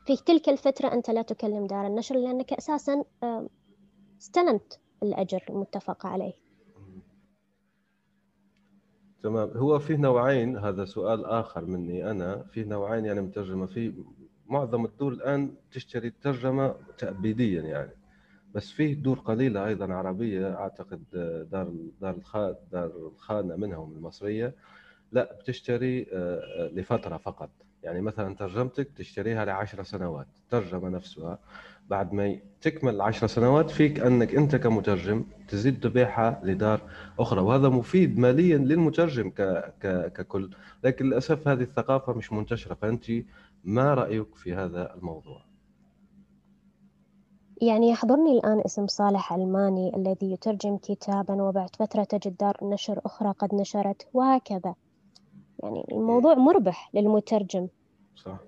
[0.06, 3.04] في تلك الفترة أنت لا تكلم دار النشر لأنك أساسا
[4.22, 6.34] استلمت الأجر المتفق عليه.
[9.24, 9.50] تمام.
[9.58, 13.66] هو فيه نوعين هذا سؤال آخر مني أنا فيه نوعين يعني مترجمة.
[13.66, 13.94] في
[14.48, 17.97] معظم الدول الآن تشتري الترجمة تأبيديا يعني.
[18.56, 21.04] بس فيه دور قليلة أيضا عربية أعتقد
[21.52, 22.16] دار دار
[22.72, 24.56] دار الخانة منهم المصرية.
[25.12, 27.50] لا بتشتري آه، آه، لفترة فقط.
[27.84, 31.40] يعني مثلا ترجمتك تشتريها لعشر سنوات الترجمة نفسها.
[31.90, 36.82] بعد ما تكمل العشر سنوات فيك أنك أنت كمترجم تزيد تبيعها لدار
[37.20, 37.42] أخرى.
[37.42, 39.42] وهذا مفيد ماليا للمترجم ك...
[39.82, 40.12] ك...
[40.14, 40.50] ككل.
[40.84, 42.74] لكن للأسف هذه الثقافة مش منتشرة.
[42.74, 43.06] فأنت
[43.64, 45.47] ما رأيك في هذا الموضوع؟
[47.62, 53.32] يعني يحضرني الآن اسم صالح علماني الذي يترجم كتابا وبعد فترة تجد دار نشر أخرى
[53.32, 54.76] قد نشرت وهكذا.
[55.64, 57.68] يعني الموضوع مربح للمترجم.
[58.16, 58.40] صح.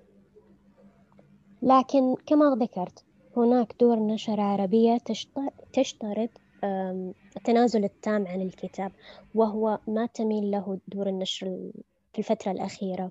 [1.62, 3.04] لكن كما ذكرت
[3.36, 6.30] هناك دور نشر عربية تشت- تشترط
[7.36, 8.92] التنازل التام عن الكتاب
[9.34, 11.72] وهو ما تميل له دور النشر ال-
[12.12, 13.10] في الفترة الأخيرة.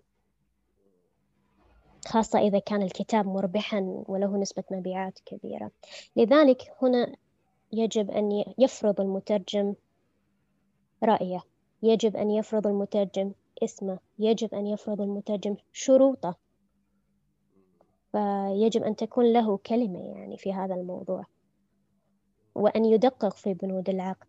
[2.09, 5.71] خاصة إذا كان الكتاب مربحا وله نسبة مبيعات كبيرة.
[6.15, 7.15] لذلك هنا
[7.73, 9.73] يجب أن يفرض المترجم
[11.03, 11.43] رأيه.
[11.83, 13.31] يجب أن يفرض المترجم
[13.63, 13.99] اسمه.
[14.19, 16.35] يجب أن يفرض المترجم شروطه.
[18.11, 21.25] فيجب أن تكون له كلمة يعني في هذا الموضوع.
[22.55, 24.27] وأن يدقق في بنود العقد.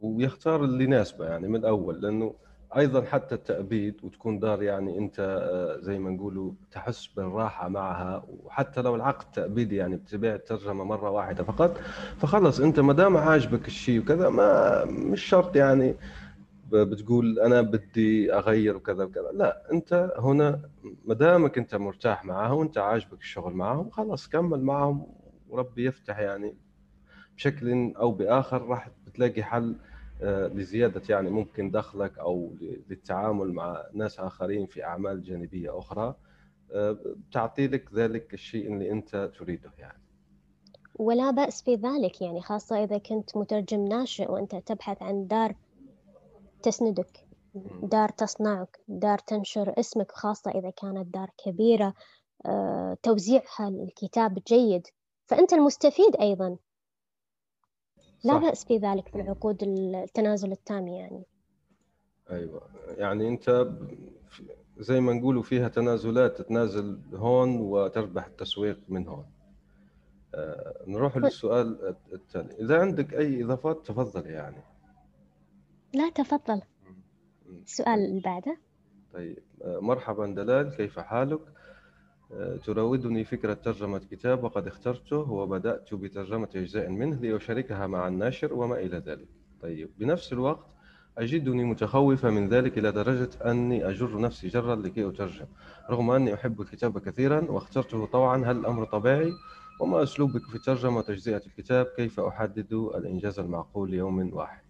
[0.00, 2.34] ويختار اللي يناسبه يعني من الأول لأنه
[2.76, 8.82] أيضا حتى التأبيد وتكون دار يعني أنت آه، زي ما نقولوا تحس بالراحة معها وحتى
[8.82, 11.78] لو العقد تأبيدي يعني بتبيع الترجمة مرة واحدة فقط
[12.18, 15.96] فخلص أنت ما دام عاجبك الشيء وكذا ما مش شرط يعني
[16.72, 20.60] بتقول أنا بدي أغير وكذا وكذا لا أنت هنا
[21.04, 25.06] ما دامك أنت مرتاح معاهم وانت عاجبك الشغل معاهم خلاص كمل معهم
[25.48, 26.56] وربي يفتح يعني
[27.36, 29.76] بشكل أو بآخر راح بتلاقي حل
[30.22, 36.14] لزيادة يعني ممكن دخلك أو للتعامل مع ناس آخرين في أعمال جانبية أخرى
[36.72, 36.98] آه،
[37.28, 39.98] بتعطي لك ذلك الشيء اللي أنت تريده يعني.
[40.94, 45.54] ولا بأس في ذلك يعني خاصة إذا كنت مترجم ناشئ وأنت تبحث عن دار
[46.62, 47.26] تسندك
[47.82, 51.94] دار تصنعك دار تنشر اسمك خاصة إذا كانت دار كبيرة
[52.46, 54.86] آه، توزيعها الكتاب جيد
[55.26, 56.56] فأنت المستفيد أيضا.
[58.24, 58.40] لا صح.
[58.40, 61.24] بأس في ذلك في العقود التنازل التام يعني.
[62.30, 62.62] أيوه.
[62.88, 63.68] يعني أنت
[64.78, 69.26] زي ما نقولوا فيها تنازلات تتنازل هون وتربح التسويق من هون.
[70.34, 72.54] آه، نروح للسؤال التالي.
[72.54, 74.62] إذا عندك أي إضافات تفضل يعني.
[75.94, 76.62] لا تفضل.
[77.62, 78.56] السؤال اللي بعده.
[79.12, 79.38] طيب.
[79.62, 81.40] آه، مرحبا دلال كيف حالك؟
[82.64, 88.98] تراودني فكرة ترجمة كتاب وقد اخترته وبدأت بترجمة أجزاء منه لأشاركها مع الناشر وما إلى
[88.98, 89.28] ذلك
[89.62, 90.66] طيب بنفس الوقت
[91.18, 95.46] أجدني متخوفة من ذلك إلى درجة أني أجر نفسي جرا لكي أترجم
[95.90, 99.32] رغم أني أحب الكتاب كثيرا واخترته طوعا هل الأمر طبيعي؟
[99.80, 104.60] وما أسلوبك في الترجمة وتجزئة الكتاب كيف أحدد الإنجاز المعقول ليوم واحد؟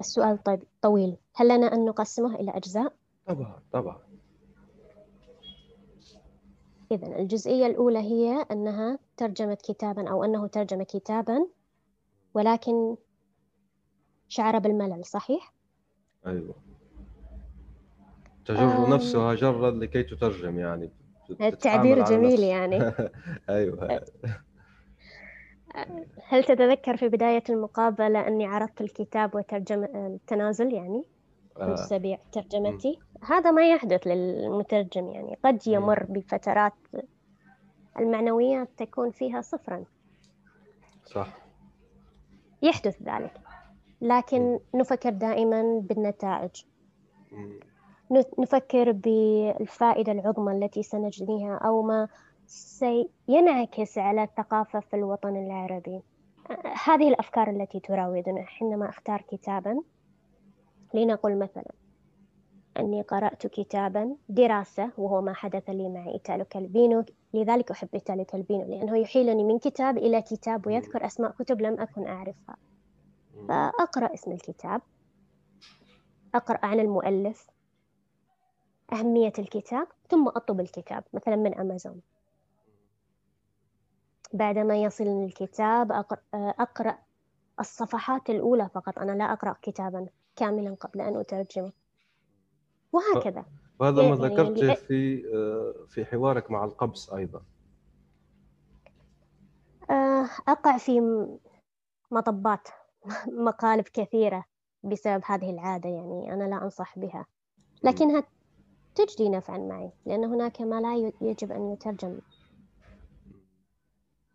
[0.00, 2.92] السؤال طيب طويل هل لنا أن نقسمه إلى أجزاء؟
[3.26, 3.98] طبعا طبعا
[6.90, 11.46] إذا الجزئية الأولى هي أنها ترجمت كتابا أو أنه ترجم كتابا
[12.34, 12.96] ولكن
[14.28, 15.52] شعر بالملل صحيح؟
[16.26, 16.54] أيوة
[18.44, 18.94] تجر آم.
[18.94, 20.90] نفسها جرا لكي تترجم يعني
[21.40, 22.40] التعبير جميل.
[22.40, 22.92] يعني
[23.48, 24.00] أيوة
[26.28, 31.04] هل تتذكر في بداية المقابلة أني عرضت الكتاب وترجم التنازل يعني
[31.60, 31.74] آه.
[31.74, 32.98] سبيع ترجمتي.
[33.22, 36.72] هذا ما يحدث للمترجم يعني قد يمر بفترات
[37.98, 39.84] المعنويات تكون فيها صفرا.
[41.04, 41.28] صح.
[42.62, 43.40] يحدث ذلك.
[44.00, 46.64] لكن نفكر دائما بالنتائج.
[48.38, 52.08] نفكر بالفائدة العظمى التي سنجنيها أو ما
[52.46, 56.02] سينعكس على الثقافة في الوطن العربي.
[56.84, 58.42] هذه الأفكار التي تراودنا.
[58.42, 59.82] حينما أختار كتابا.
[60.94, 61.72] لنقل مثلا.
[62.78, 68.64] أني قرأت كتابا دراسة وهو ما حدث لي مع إيتالو كالفينو لذلك أحب إيتاليو كالبينو
[68.64, 72.56] لأنه يحيلني من كتاب إلى كتاب ويذكر أسماء كتب لم أكن أعرفها.
[73.48, 74.80] فأقرأ اسم الكتاب.
[76.34, 77.46] أقرأ عن المؤلف.
[78.92, 79.86] أهمية الكتاب.
[80.10, 82.00] ثم أطلب الكتاب مثلا من أمازون.
[84.32, 86.98] بعدما يصلني الكتاب أقرأ
[87.60, 88.98] الصفحات الأولى فقط.
[88.98, 90.06] أنا لا أقرأ كتابا.
[90.36, 91.72] كاملا قبل أن أترجمه.
[92.92, 93.44] وهكذا.
[93.78, 97.42] وهذا ما يعني ذكرته في آه، في حوارك مع القبس أيضا.
[99.90, 101.00] آه، أقع في
[102.10, 102.68] مطبات
[103.48, 104.44] مقالب كثيرة
[104.82, 107.26] بسبب هذه العادة يعني أنا لا أنصح بها.
[107.84, 108.24] لكنها
[108.94, 112.18] تجدي نفعا معي لأن هناك ما لا يجب أن يترجم.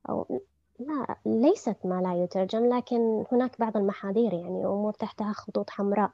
[0.10, 0.42] أو
[0.88, 6.12] لا ليست ما لا يترجم لكن هناك بعض المحاذير يعني أمور تحتها خطوط حمراء.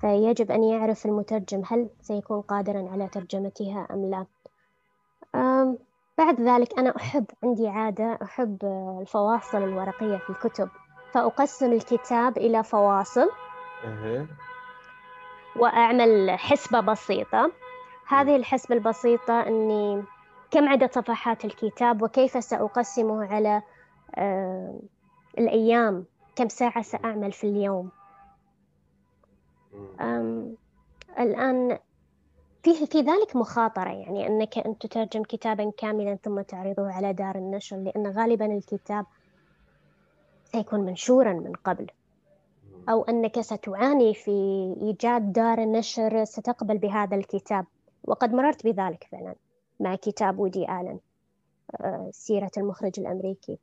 [0.00, 4.26] فيجب أن يعرف المترجم هل سيكون قادرا على ترجمتها أم لا.
[6.18, 8.58] بعد ذلك أنا أحب عندي عادة أحب
[9.00, 10.68] الفواصل الورقية في الكتب.
[11.12, 13.30] فأقسم الكتاب إلى فواصل
[15.56, 17.52] وأعمل حسبة بسيطة.
[18.08, 20.02] هذه الحسبة البسيطة أني
[20.50, 23.62] كم عدد صفحات الكتاب وكيف سأقسمه على
[25.38, 26.04] الأيام؟
[26.36, 27.90] كم ساعة سأعمل في اليوم؟
[31.18, 31.78] الآن
[32.62, 37.76] في في ذلك مخاطرة يعني أنك أن تترجم كتابا كاملا ثم تعرضه على دار النشر
[37.76, 39.06] لأن غالبا الكتاب
[40.44, 41.86] سيكون منشورا من قبل.
[42.88, 44.30] أو أنك ستعاني في
[44.82, 47.66] إيجاد دار النشر ستقبل بهذا الكتاب.
[48.04, 49.34] وقد مررت بذلك فعلا.
[49.80, 50.98] مع كتاب ودي آلن
[51.80, 53.58] آه، سيرة المخرج الأمريكي.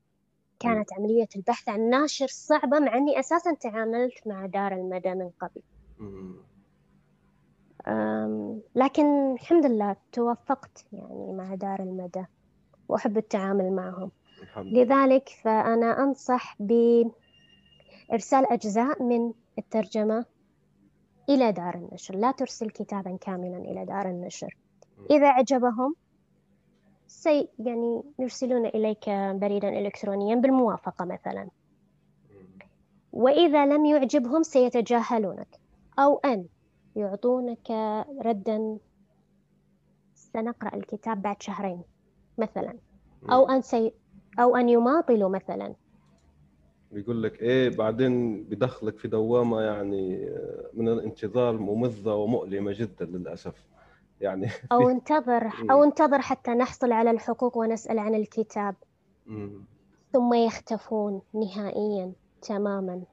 [0.59, 5.61] كانت عملية البحث عن ناشر صعبة مع أني أساسا تعاملت مع دار المدى من قبل.
[8.75, 12.25] لكن الحمد لله توفقت يعني مع دار المدى
[12.89, 14.11] وأحب التعامل معهم.
[14.57, 17.13] لذلك فأنا أنصح بإرسال
[18.51, 20.25] أجزاء من الترجمة
[21.29, 22.15] إلى دار النشر.
[22.15, 24.57] لا ترسل كتابا كاملا إلى دار النشر.
[25.09, 25.95] إذا عجبهم
[27.13, 31.49] سي يعني يرسلون إليك بريدا إلكترونيا بالموافقة مثلا.
[33.11, 35.59] وإذا لم يعجبهم سيتجاهلونك
[35.99, 36.45] أو أن
[36.95, 37.71] يعطونك
[38.25, 38.77] ردا.
[40.15, 41.81] سنقرأ الكتاب بعد شهرين
[42.37, 42.77] مثلا.
[43.31, 43.93] أو أن سي
[44.39, 45.75] أو أن يماطلوا مثلا.
[46.91, 50.29] بيقول لك إيه بعدين بدخلك في دوامة يعني
[50.73, 53.72] من الانتظار ممذه ومؤلمة جدا للأسف.
[54.23, 54.49] يعني.
[54.71, 58.75] أو انتظر أو انتظر حتى نحصل على الحقوق ونسأل عن الكتاب.
[60.13, 63.03] ثم يختفون نهائيا تماما.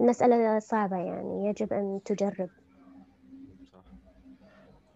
[0.00, 2.48] مسألة صعبة يعني يجب أن تجرب.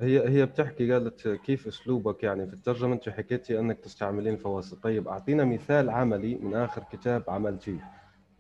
[0.01, 4.77] هي هي بتحكي قالت كيف أسلوبك يعني في الترجمة؟ أنت حكيتي أنك تستعملين فواصل.
[4.81, 7.91] طيب أعطينا مثال عملي من آخر كتاب عملتيه.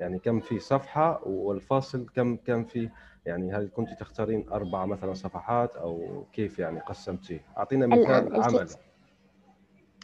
[0.00, 2.90] يعني كم في صفحة والفاصل كم كم في
[3.26, 8.76] يعني هل كنت تختارين أربع مثلا صفحات أو كيف يعني قسمتيه؟ أعطينا مثال عملي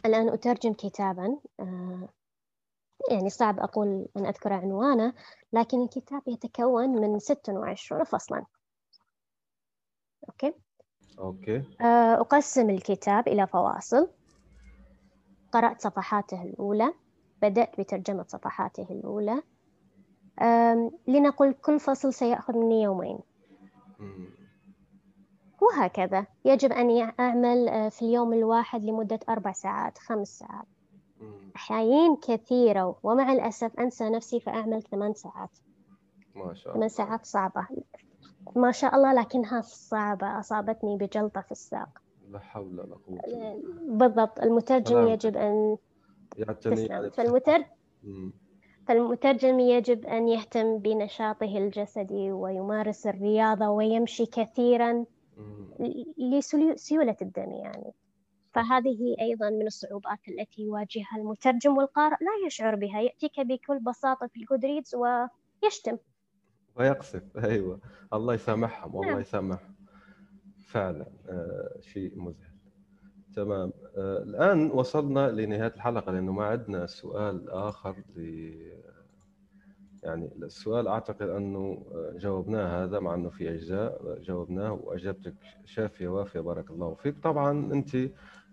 [0.05, 1.37] الآن أترجم كتابا.
[1.59, 2.09] آه،
[3.11, 5.13] يعني صعب أقول أن أذكر عنوانه
[5.53, 8.45] لكن الكتاب يتكون من 26 فصلا.
[10.29, 10.53] أوكي؟
[11.19, 11.63] أوكي.
[11.81, 14.09] آه، أقسم الكتاب إلى فواصل.
[15.51, 16.93] قرأت صفحاته الأولى
[17.41, 19.43] بدأت بترجمة صفحاته الأولى.
[21.07, 23.19] لنقل كل فصل سيأخذ مني يومين.
[25.61, 26.25] وهكذا.
[26.45, 30.65] يجب أن أعمل آه، في اليوم الواحد لمدة أربع ساعات خمس ساعات.
[31.55, 35.49] أحيان كثيرة ومع الأسف أنسى نفسي فأعمل ثمان ساعات.
[36.35, 36.87] ما شاء الله.
[36.87, 37.67] ثمان ساعات صعبة.
[38.55, 40.39] ما شاء الله لكنها صعبة.
[40.39, 41.89] أصابتني بجلطة في الساق.
[42.29, 43.21] لا حول ولا قوة
[43.81, 44.39] بالضبط.
[44.39, 45.77] المترجم يجب أن
[46.61, 47.65] تسلم فالمترجم
[48.89, 55.05] فالمترجم يجب أن يهتم بنشاطه الجسدي ويمارس الرياضة ويمشي كثيرا
[56.17, 57.93] لسيولة الدم يعني.
[58.53, 64.39] فهذه أيضا من الصعوبات التي يواجهها المترجم والقارئ لا يشعر بها يأتيك بكل بساطة في
[64.39, 65.97] الجودريدز ويشتم.
[66.75, 67.37] ويقصف.
[67.37, 67.79] أيوة.
[68.13, 69.21] الله يسامحهم والله نعم.
[69.21, 69.75] يسامحهم
[70.67, 72.49] فعلا آه شيء مذهل.
[73.35, 73.73] تمام.
[73.97, 78.78] آه الآن وصلنا لنهاية الحلقة لأنه ما عندنا سؤال آخر ل
[80.03, 85.33] يعني السؤال أعتقد أنه آه، جاوبناه هذا مع أنه في أجزاء جاوبناه وأجابتك
[85.65, 87.97] شافية وافية بارك الله فيك طبعا أنت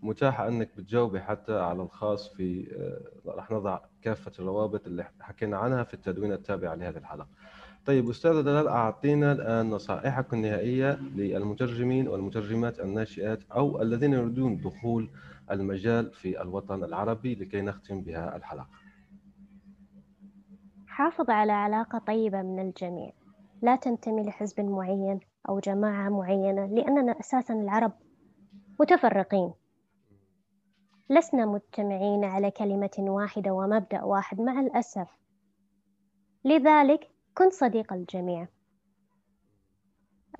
[0.02, 5.84] متاحة أنك بتجاوبي حتى على الخاص في آه، راح نضع كافة الروابط اللي حكينا عنها
[5.84, 7.28] في التدوين التابع لهذه الحلقة.
[7.86, 15.08] طيب أستاذة دلال أعطينا الآن نصائحك النهائية للمترجمين والمترجمات الناشئات أو الذين يريدون دخول
[15.50, 18.66] المجال في الوطن العربي لكي نختم بها الحلقة
[20.96, 23.12] حافظ على علاقة طيبة من الجميع.
[23.62, 27.92] لا تنتمي لحزب معين أو جماعة معينة لأننا أساسا العرب
[28.80, 29.54] متفرقين.
[31.10, 35.08] لسنا مجتمعين على كلمة واحدة ومبدأ واحد مع الأسف.
[36.44, 38.48] لذلك كن صديق الجميع.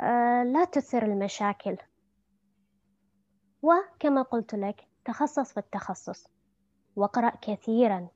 [0.00, 1.76] أه لا تثر المشاكل.
[3.62, 6.26] وكما قلت لك تخصص في التخصص.
[6.96, 8.08] واقرأ كثيرا.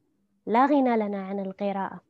[0.47, 2.10] لا غنى لنا عن القراءة.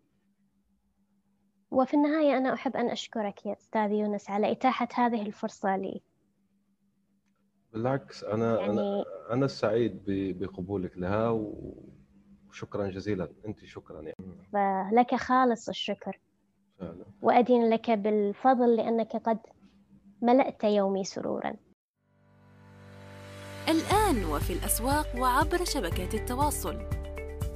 [1.70, 6.00] وفي النهاية أنا أحب أن أشكرك يا أستاذ يونس على إتاحة هذه الفرصة لي.
[7.72, 11.28] بالعكس أنا يعني أنا أنا السعيد ب- بقبولك لها
[12.48, 13.28] وشكرا جزيلا.
[13.46, 14.14] أنت شكرا يعني.
[14.52, 16.20] فلك خالص الشكر.
[16.78, 17.04] فعلا.
[17.22, 19.38] وأدين لك بالفضل لأنك قد
[20.22, 21.52] ملأت يومي سرورا.
[23.68, 26.76] الآن وفي الأسواق وعبر شبكات التواصل.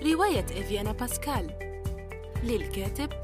[0.03, 1.59] رواية إفيانا باسكال.
[2.45, 3.24] للكاتب